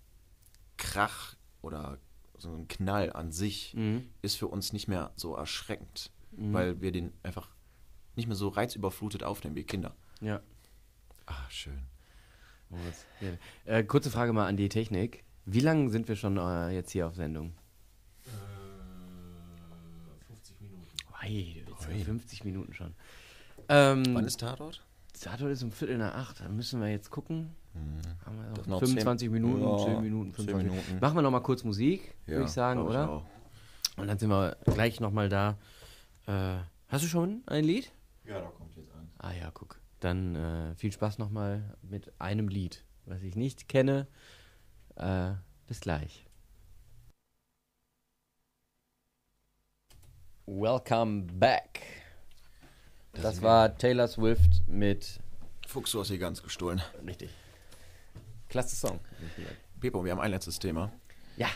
[0.80, 1.99] Krach oder
[2.38, 4.09] so ein Knall an sich Mhm.
[4.21, 7.49] ist für uns nicht mehr so erschreckend, weil wir den einfach
[8.15, 9.95] nicht mehr so reizüberflutet aufnehmen wie Kinder.
[10.21, 10.41] Ja.
[11.25, 11.84] Ah, schön.
[13.21, 13.34] Ja.
[13.65, 15.23] Äh, kurze Frage mal an die Technik.
[15.45, 17.53] Wie lange sind wir schon äh, jetzt hier auf Sendung?
[18.25, 18.30] Äh,
[20.27, 20.88] 50 Minuten.
[21.23, 22.03] Ui.
[22.03, 22.93] 50 Minuten schon.
[23.67, 24.84] Ähm, Wann ist Tatort?
[25.14, 26.39] Tatort ist um Viertel nach acht.
[26.41, 27.55] Dann müssen wir jetzt gucken.
[28.26, 28.53] Haben wir Mhm.
[28.55, 30.99] Noch noch 25 zehn- Minuten, Ja, 10 Minuten, 10 25 Minuten.
[31.01, 33.10] Machen wir noch mal kurz Musik, würde Ja, ich sagen, glaub ich oder?
[33.10, 33.26] auch.
[33.97, 35.57] Und dann sind wir gleich noch mal da.
[36.26, 36.57] Äh,
[36.88, 37.91] hast du schon ein Lied?
[38.26, 39.10] Ja, da kommt jetzt an.
[39.18, 39.80] Ah ja, guck.
[39.99, 44.07] Dann äh, viel Spaß noch mal mit einem Lied, was ich nicht kenne.
[44.95, 45.32] Äh,
[45.68, 46.26] bis gleich.
[50.45, 51.82] Welcome back.
[53.14, 55.20] Das, war Taylor Swift mit.
[55.68, 56.82] Fuchs, du hast hier ganz gestohlen.
[57.05, 57.30] Richtig.
[58.47, 58.99] Klasse Song.
[59.80, 60.91] Pepo, wir haben ein letztes Thema.
[61.38, 61.47] Ja.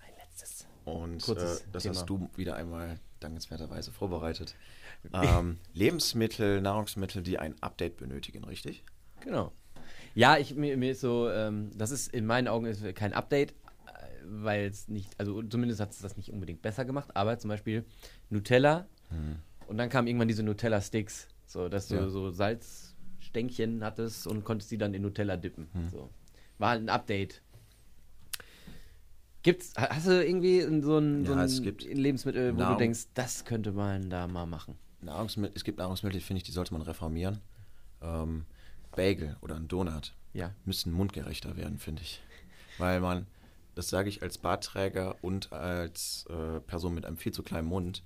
[0.00, 0.66] Ein letztes.
[0.84, 1.94] Und Kurzes äh, das Thema.
[1.94, 4.54] hast du wieder einmal dankenswerterweise vorbereitet.
[5.12, 8.84] ähm, Lebensmittel, Nahrungsmittel, die ein Update benötigen, richtig?
[9.20, 9.52] Genau.
[10.14, 13.52] Ja, ich, mir, mir ist so, ähm, das ist in meinen Augen ist kein Update,
[13.52, 13.54] äh,
[14.24, 17.84] weil es nicht, also zumindest hat es das nicht unbedingt besser gemacht, aber zum Beispiel
[18.30, 18.86] Nutella
[19.66, 22.08] und dann kamen irgendwann diese Nutella-Sticks, so dass du Ja.
[22.08, 25.68] so Salzstänkchen hattest und konntest die dann in Nutella dippen.
[25.90, 26.10] So.
[26.58, 27.42] War halt ein Update.
[29.42, 32.62] Gibt's, ha- hast du irgendwie so ein, so Ja, ein es gibt Lebensmittel, wo du
[32.64, 34.76] Nahrung- denkst, das könnte man da mal machen?
[35.02, 37.40] Nahrungsmittel, es gibt Nahrungsmittel, finde ich, die sollte man reformieren.
[38.02, 38.44] Ähm,
[38.96, 40.52] Bagel oder ein Donut Ja.
[40.64, 42.20] müssen mundgerechter werden, finde ich.
[42.78, 43.26] Weil man,
[43.76, 48.02] das sage ich als Bartträger und als äh, Person mit einem viel zu kleinen Mund,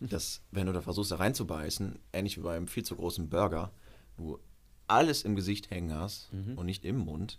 [0.00, 3.70] dass, wenn du da versuchst, da reinzubeißen, ähnlich wie bei einem viel zu großen Burger,
[4.16, 4.38] du
[4.86, 7.38] alles im Gesicht hängen hast und nicht im Mund,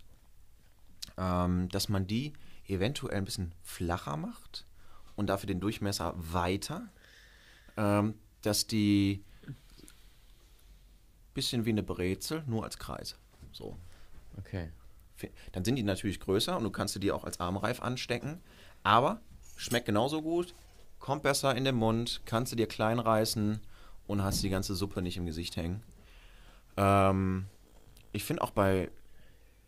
[1.18, 2.32] ähm, dass man die
[2.66, 4.66] eventuell ein bisschen flacher macht
[5.16, 6.88] und dafür den Durchmesser weiter,
[7.76, 9.24] ähm, dass die
[11.34, 13.16] bisschen wie eine Brezel, nur als Kreis.
[13.52, 13.76] So.
[14.38, 14.70] Okay.
[15.52, 18.40] Dann sind die natürlich größer und du kannst dir auch als Armreif anstecken.
[18.82, 19.20] Aber
[19.56, 20.54] schmeckt genauso gut,
[21.02, 23.60] kommt besser in den Mund, kannst du dir klein reißen
[24.06, 25.82] und hast die ganze Suppe nicht im Gesicht hängen.
[26.76, 27.46] Ähm,
[28.12, 28.90] ich finde auch bei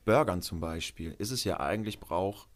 [0.04, 2.46] Burgern zum Beispiel ist es ja eigentlich Brauch,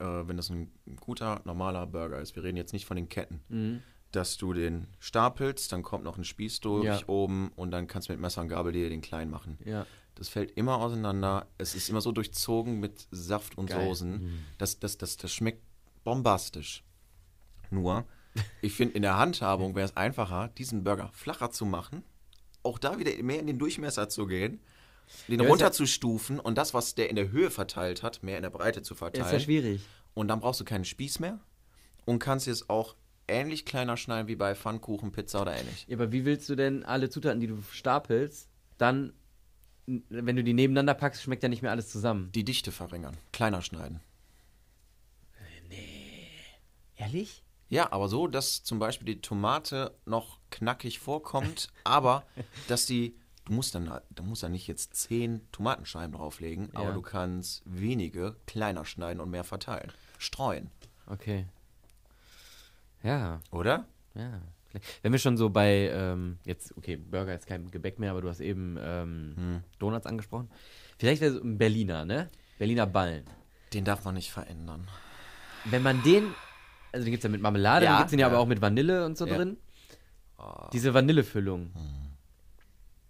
[0.00, 3.82] äh, wenn das ein guter, normaler Burger ist, wir reden jetzt nicht von den Ketten,
[4.12, 7.00] dass du den stapelst, dann kommt noch ein Spieß durch Ja.
[7.06, 9.56] oben und dann kannst du mit Messer und Gabel dir den klein machen.
[9.64, 9.86] Ja.
[10.16, 11.46] Das fällt immer auseinander.
[11.58, 13.86] Es ist immer so durchzogen mit Saft und Geil.
[13.86, 14.44] Soßen.
[14.58, 15.62] Das, das, das, das schmeckt
[16.02, 16.82] bombastisch.
[17.70, 18.04] Nur,
[18.60, 22.02] ich finde, in der Handhabung wäre es einfacher, diesen Burger flacher zu machen,
[22.62, 24.60] auch da wieder mehr in den Durchmesser zu gehen,
[25.28, 28.50] den Ja, runterzustufen und das, was der in der Höhe verteilt hat, mehr in der
[28.50, 29.32] Breite zu Ist verteilen.
[29.32, 29.82] ja schwierig.
[30.14, 31.40] Und dann brauchst du keinen Spieß mehr
[32.04, 32.94] und kannst es auch
[33.28, 35.86] ähnlich kleiner schneiden wie bei Pfannkuchen, Pizza oder ähnlich.
[35.88, 38.48] Ja, aber wie willst du denn alle Zutaten, die du stapelst,
[38.78, 39.12] dann,
[39.86, 42.30] wenn du die nebeneinander packst, schmeckt ja nicht mehr alles zusammen.
[42.32, 44.00] Die Dichte verringern, kleiner schneiden.
[46.96, 47.42] Ehrlich?
[47.70, 52.24] Ja, aber so, dass zum Beispiel die Tomate noch knackig vorkommt, aber
[52.68, 53.16] dass die,
[53.46, 56.92] du musst dann, du musst dann nicht jetzt zehn Tomatenscheiben drauflegen, aber Ja.
[56.94, 59.92] du kannst wenige kleiner schneiden und mehr verteilen.
[60.18, 60.70] Streuen,
[61.06, 61.46] Okay.
[63.02, 63.86] Ja, oder?
[64.14, 64.40] ja.
[65.02, 68.28] Wenn wir schon so bei, ähm, jetzt, okay, Burger ist kein Gebäck mehr, aber du
[68.28, 70.48] hast eben ähm, Donuts angesprochen.
[70.98, 72.30] Vielleicht wäre so ein Berliner, ne?
[72.58, 73.24] Berliner Ballen.
[73.72, 74.86] Den darf man nicht verändern.
[75.64, 76.32] Wenn man den,
[76.92, 78.32] also den gibt es ja mit Marmelade, Ja, dann gibt es den ja, ja.
[78.32, 79.36] aber auch mit Vanille und so Ja.
[79.36, 79.56] drin.
[80.72, 81.70] Diese Vanillefüllung.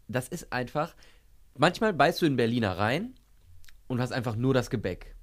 [0.09, 0.95] Das ist einfach,
[1.57, 3.14] manchmal beißt du in Berliner rein
[3.87, 5.14] und hast einfach nur das Gebäck.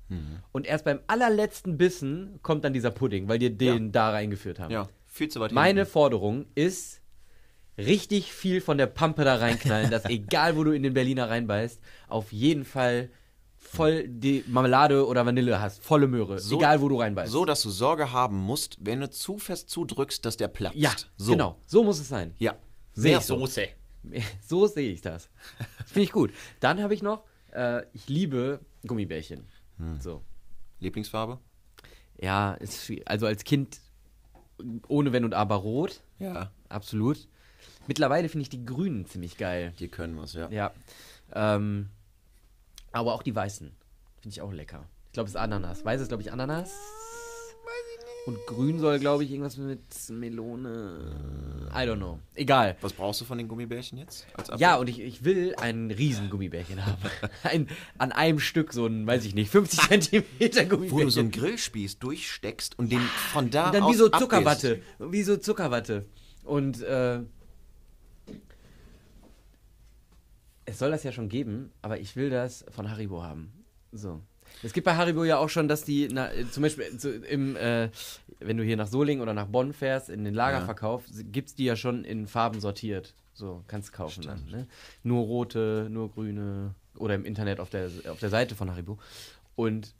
[0.53, 4.71] Und erst beim allerletzten Bissen kommt dann dieser Pudding, weil die den da reingeführt haben.
[4.71, 5.91] Ja, viel zu weit Meine hinten.
[5.91, 7.01] Forderung ist,
[7.77, 11.81] richtig viel von der Pampe da reinknallen, dass egal wo du in den Berliner reinbeißt,
[12.07, 13.09] auf jeden Fall
[13.57, 17.31] voll die Marmelade oder Vanille hast, volle Möhre, So- egal wo du reinbeißt.
[17.31, 20.77] So, dass du Sorge haben musst, wenn du zu fest zudrückst, dass der platzt.
[20.77, 21.31] ja, so.
[21.31, 22.33] genau, so muss es sein.
[22.39, 22.55] Ja.
[22.95, 23.37] Mehr ich so.
[23.37, 23.67] Soße.
[24.47, 25.29] So sehe ich das.
[25.85, 26.31] Finde ich gut.
[26.61, 29.45] Dann habe ich noch, äh, ich liebe Gummibärchen.
[29.77, 29.99] Hm.
[29.99, 30.21] So.
[30.79, 31.39] Lieblingsfarbe?
[32.21, 33.79] Ja, ist, also als Kind
[34.87, 36.51] ohne Wenn und Aber rot, Ja.
[36.69, 37.27] absolut.
[37.87, 39.73] Mittlerweile finde ich die grünen ziemlich geil.
[39.79, 40.49] Die können was, ja.
[40.49, 40.71] Ja.
[41.33, 41.89] Ähm,
[42.91, 43.71] aber auch die weißen.
[44.21, 44.85] Finde ich auch lecker.
[45.07, 45.85] Ich glaube, es ist Ananas.
[45.85, 46.71] Weiß ist, glaube ich, Ananas.
[48.27, 49.79] Und grün soll, glaube ich, irgendwas mit
[50.09, 50.99] Melone.
[51.71, 52.19] I don't know.
[52.35, 52.75] Egal.
[52.81, 54.27] Was brauchst du von den Gummibärchen jetzt?
[54.57, 57.01] Ja, und ich, ich will ein riesen Gummibärchen haben.
[57.43, 60.91] Ein, an einem Stück so ein, weiß ich nicht, 50 Zentimeter Gummibärchen.
[60.91, 64.05] Wo du so einen Grillspieß durchsteckst und den von da Und dann aus wie so
[64.07, 64.21] abgehst.
[64.21, 64.81] Zuckerwatte.
[64.99, 66.05] Wie so Zuckerwatte.
[66.43, 67.21] Und äh,
[70.67, 73.51] es soll das ja schon geben, aber ich will das von Haribo haben.
[73.91, 74.21] So.
[74.63, 77.89] Es gibt bei Haribo ja auch schon, dass die, na, zum Beispiel so im, äh,
[78.39, 81.65] wenn du hier nach Solingen oder nach Bonn fährst, in den Lagerverkauf, gibt es die
[81.65, 83.13] ja schon in Farben sortiert.
[83.33, 84.45] So, kannst kaufen dann.
[84.51, 84.67] Ne?
[85.03, 88.97] Nur rote, nur grüne oder im Internet auf der, auf der Seite von Haribo.
[89.55, 89.93] Und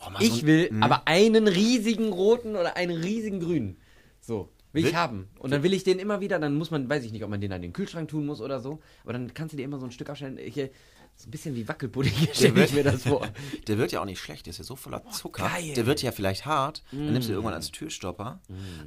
[0.00, 0.82] Oh, so ich will Mhm.
[0.84, 3.78] aber einen riesigen roten oder einen riesigen grünen.
[4.20, 5.28] So, will ich haben.
[5.38, 7.40] Und dann will ich den immer wieder, dann muss man, weiß ich nicht, ob man
[7.40, 9.86] den an den Kühlschrank tun muss oder so, aber dann kannst du dir immer so
[9.86, 10.38] ein Stück abstellen.
[10.38, 13.26] Ich, so ein bisschen wie Wackelpudding stelle ich mir das vor.
[13.66, 15.48] Der wird ja auch nicht schlecht, der ist ja so voller Zucker.
[15.48, 15.74] geil.
[15.74, 16.84] Der wird ja vielleicht hart.
[16.92, 17.34] Dann nimmst du Mm.
[17.34, 18.40] irgendwann als Türstopper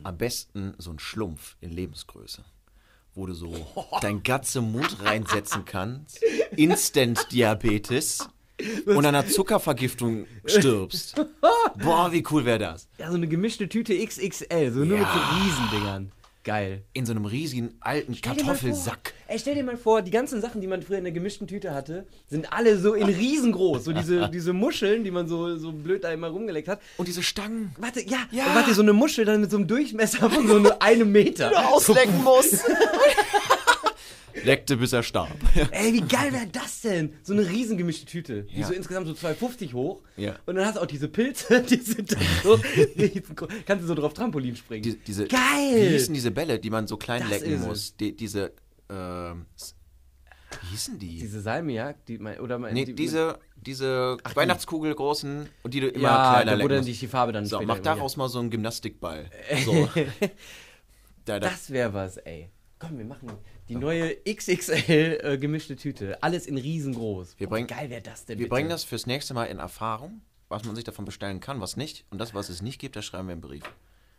[0.03, 2.45] am besten so einen Schlumpf in Lebensgröße.
[3.13, 3.53] Wo du so
[4.01, 6.23] dein ganze Mund reinsetzen kannst.
[6.55, 8.29] Instant-Diabetes.
[8.85, 11.15] Und an einer Zuckervergiftung stirbst.
[11.83, 12.87] Boah, wie cool wäre das?
[12.97, 15.39] Ja, so eine gemischte Tüte XXL, so nur mit so Ja.
[15.43, 16.11] Riesendingern.
[16.43, 16.81] Geil.
[16.93, 19.13] In so einem riesigen alten Stell Kartoffelsack.
[19.15, 21.45] Vor, ey, stell dir mal vor, die ganzen Sachen, die man früher in der gemischten
[21.45, 23.83] Tüte hatte, sind alle so in riesengroß.
[23.83, 26.81] So diese, diese Muscheln, die man so, so blöd da immer rumgelegt hat.
[26.97, 27.75] Und diese Stangen.
[27.77, 28.55] Warte, ja, Ja.
[28.55, 31.51] Warte, so eine Muschel dann mit so einem Durchmesser von so einem- einem Meter.
[31.71, 32.59] auslecken muss.
[34.43, 35.35] Leckte, bis er starb.
[35.71, 37.13] Ey, wie geil wäre das denn?
[37.23, 38.43] So eine riesen gemischte Tüte.
[38.43, 38.67] Die Ja.
[38.67, 40.01] so insgesamt so 2,50 hoch.
[40.17, 40.35] Ja.
[40.45, 42.59] Und dann hast du auch diese Pilze, die sind dann so.
[43.65, 44.83] Kannst du so drauf Trampolin springen.
[44.83, 45.39] Die, diese, geil!
[45.75, 47.95] Wie hießen diese Bälle, die man so klein Das lecken muss?
[47.97, 48.53] Die, diese,
[48.89, 49.45] ähm,
[50.63, 51.19] wie hießen die?
[51.19, 55.79] Diese Salmiak, die mein, oder mein, nee, die, diese, diese Ach, Weihnachtskugel großen und die
[55.79, 57.01] du immer ja, kleiner lecken dann musst.
[57.01, 59.29] die Farbe dann So, mach daraus mal so einen Gymnastikball.
[59.65, 59.87] So.
[61.25, 61.49] da, da.
[61.49, 62.49] Das wäre was, ey.
[62.81, 63.29] Komm, wir machen
[63.69, 66.21] die neue XXL äh, gemischte Tüte.
[66.23, 67.35] Alles in riesengroß.
[67.37, 68.55] Wir bringen- wie geil wäre das denn Wir bitte?
[68.55, 72.05] bringen das fürs nächste Mal in Erfahrung, was man sich davon bestellen kann, was nicht.
[72.09, 73.63] Und das, was es nicht gibt, da schreiben wir einen Brief.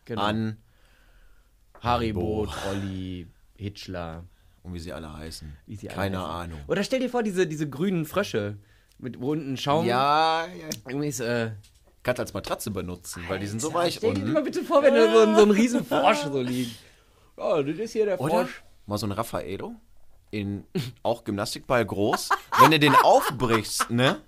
[0.05, 0.23] genau.
[0.23, 0.59] An,
[1.81, 2.47] Haribo, Haribo.
[2.47, 4.25] Trolli, Hitchler.
[4.63, 5.53] und wie sie alle heißen.
[5.67, 6.31] Sie alle Keine heißen.
[6.31, 6.61] Ahnung.
[6.69, 8.59] Oder stell dir vor, diese, diese grünen Frösche
[8.99, 9.85] mit wo unten Schaum.
[9.87, 10.69] Ja, ja.
[10.89, 11.51] Irgendwie ist, äh,
[12.05, 14.83] Kannst als Matratze benutzen, weil die sind so Alter, weich Stell dir mal bitte vor,
[14.83, 16.77] wenn da so ein, so ein riesen Frosch so liegt.
[17.43, 18.63] Oh, das ist hier der Oder Frosch.
[18.87, 19.75] mal so ein Raffaello
[20.31, 20.65] in
[21.03, 22.31] auch Gymnastikball groß.
[22.61, 24.21] Wenn du den aufbrichst, ne,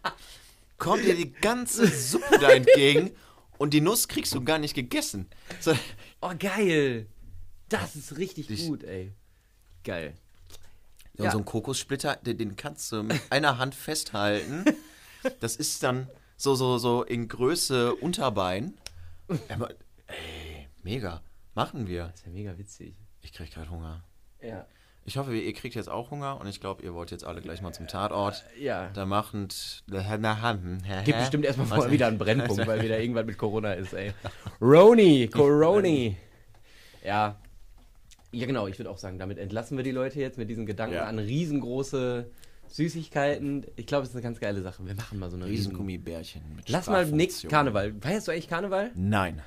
[0.78, 3.12] kommt dir die ganze Suppe da entgegen
[3.58, 5.28] und die Nuss kriegst du gar nicht gegessen.
[5.60, 5.72] So,
[6.20, 7.06] Oh, geil.
[7.68, 9.12] Das ist richtig Ich- gut, ey.
[9.84, 10.14] Geil.
[11.16, 11.30] Und Ja.
[11.30, 14.64] so ein Kokossplitter, den, den kannst du mit einer Hand festhalten.
[15.40, 18.74] Das ist dann so, so, so in Größe Unterbein.
[19.48, 19.70] Aber,
[20.08, 21.22] ey, mega.
[21.54, 22.08] Machen wir.
[22.08, 22.94] Das ist ja mega witzig.
[23.25, 24.05] Ich krieg gerade Hunger.
[24.43, 24.66] Ja.
[25.07, 27.61] Ich hoffe, ihr kriegt jetzt auch Hunger und ich glaube, ihr wollt jetzt alle gleich
[27.62, 28.45] mal zum Tatort.
[28.59, 28.91] Ja.
[28.95, 29.83] Da machend.
[31.05, 34.12] Gibt bestimmt erstmal vorher wieder einen Brennpunkt, weil wieder irgendwas mit Corona ist, ey.
[34.61, 36.16] Roni, Coroni.
[37.03, 37.39] Ja.
[38.33, 40.97] Ja, genau, ich würde auch sagen, damit entlassen wir die Leute jetzt mit diesen Gedanken
[40.97, 41.05] Ja.
[41.05, 42.31] an riesengroße
[42.68, 43.66] Süßigkeiten.
[43.77, 44.85] Ich glaube, es ist eine ganz geile Sache.
[44.85, 45.66] Wir machen mal so eine riesen...
[45.66, 47.49] Riesengummibärchen mit Lass mal nächsten.
[47.49, 47.95] Karneval.
[48.01, 48.91] Feierst du eigentlich Karneval?
[48.95, 49.43] Nein.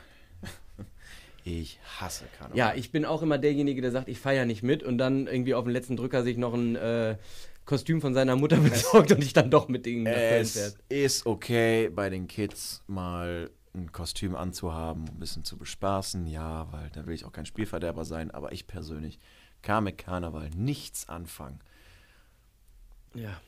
[1.50, 2.58] Ich hasse Karneval.
[2.58, 5.54] Ja, ich bin auch immer derjenige, der sagt, ich feiere nicht mit und dann irgendwie
[5.54, 7.16] auf den letzten Drücker sich noch ein äh,
[7.64, 12.10] Kostüm von seiner Mutter besorgt und ich dann doch mit denen Es ist okay, bei
[12.10, 17.24] den Kids mal ein Kostüm anzuhaben, ein bisschen zu bespaßen, ja, weil da will ich
[17.24, 19.18] auch kein Spielverderber sein, aber ich persönlich
[19.62, 21.60] kann mit Karneval nichts anfangen.
[23.14, 23.40] Ja.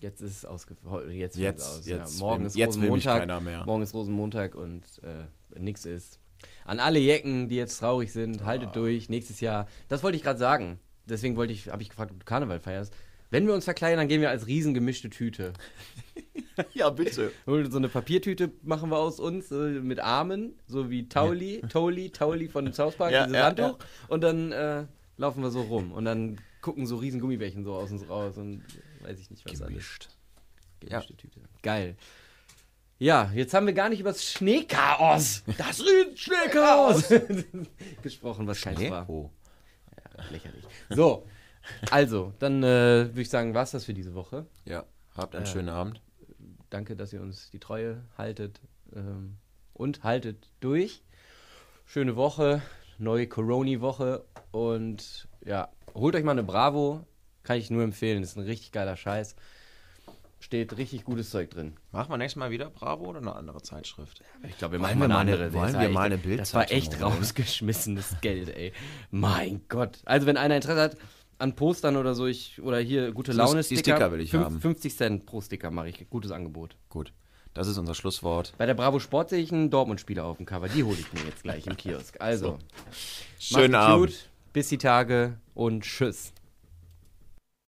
[0.00, 1.10] Jetzt ist es ausgefallen.
[1.12, 1.86] Jetzt, Jetzt- aus.
[1.86, 3.20] jetzt ja, morgen ist jetzt Rosenmontag.
[3.20, 3.64] keiner mehr.
[3.64, 6.18] Morgen ist Rosenmontag und äh, nix ist.
[6.64, 9.08] An alle Jecken, die jetzt traurig sind, haltet durch.
[9.08, 9.68] Nächstes Jahr.
[9.88, 10.78] Das wollte ich gerade sagen.
[11.06, 12.92] Deswegen wollte ich, habe ich gefragt, ob du Karneval feierst.
[13.30, 15.52] Wenn wir uns verkleiden, dann gehen wir als riesen gemischte Tüte.
[16.72, 17.32] Ja, bitte.
[17.44, 22.48] So eine Papiertüte machen wir aus uns äh, mit Armen, so wie Tauli, Toli, Tauli
[22.48, 23.78] von dem South Park, Ja, dieses ja, Handtuch.
[24.08, 24.86] Und dann äh,
[25.18, 25.92] laufen wir so rum.
[25.92, 28.62] Und dann gucken so riesen Gummibärchen so aus uns raus und
[29.00, 29.68] weiß ich nicht, was alles.
[29.68, 30.08] Gemischt.
[30.80, 31.40] Gemischte Tüte.
[31.62, 31.96] Geil.
[32.98, 35.82] Ja, jetzt haben wir gar nicht über das Schneechaos, das
[36.14, 37.12] Schneechaos
[38.02, 39.08] gesprochen, was keins war.
[39.08, 39.30] Oh.
[39.96, 40.64] Ja, lächerlich.
[40.88, 41.26] So,
[41.90, 44.46] also, dann äh, würde ich sagen, war es das für diese Woche.
[44.64, 44.84] Ja,
[45.14, 46.00] habt einen Äh, schönen Abend.
[46.70, 48.60] Danke, dass ihr uns die Treue haltet
[48.94, 49.36] ähm,
[49.74, 51.02] und haltet durch.
[51.84, 52.62] Schöne Woche,
[52.98, 57.06] neue Corona-Woche und ja, holt euch mal eine Bravo,
[57.42, 59.36] kann ich nur empfehlen, ist ein richtig geiler Scheiß.
[60.46, 61.72] Steht richtig gutes Zeug drin.
[61.90, 64.22] Machen wir nächstes Mal wieder Bravo oder eine andere Zeitschrift?
[64.48, 65.52] Ich glaube, wir machen wir mal eine andere.
[65.52, 68.72] wollen Das wir war mal echt- eine Das war echt rausgeschmissenes Geld, ey.
[69.10, 69.98] Mein Gott.
[70.04, 70.96] Also, wenn einer Interesse hat
[71.38, 74.60] an Postern oder so, ich, oder hier gute Laune die Sticker will ich haben.
[74.60, 76.08] 50 Cent pro Sticker mache ich.
[76.10, 76.76] Gutes Angebot.
[76.90, 77.12] Gut,
[77.52, 78.54] das ist unser Schlusswort.
[78.56, 80.68] Bei der Bravo Sport sehe ich einen Dortmund-Spieler auf dem Cover.
[80.68, 82.20] Die hole ich mir jetzt gleich im Kiosk.
[82.20, 82.58] Also,
[83.40, 84.06] Schönen macht's Abend.
[84.10, 86.32] gut, bis die Tage und tschüss.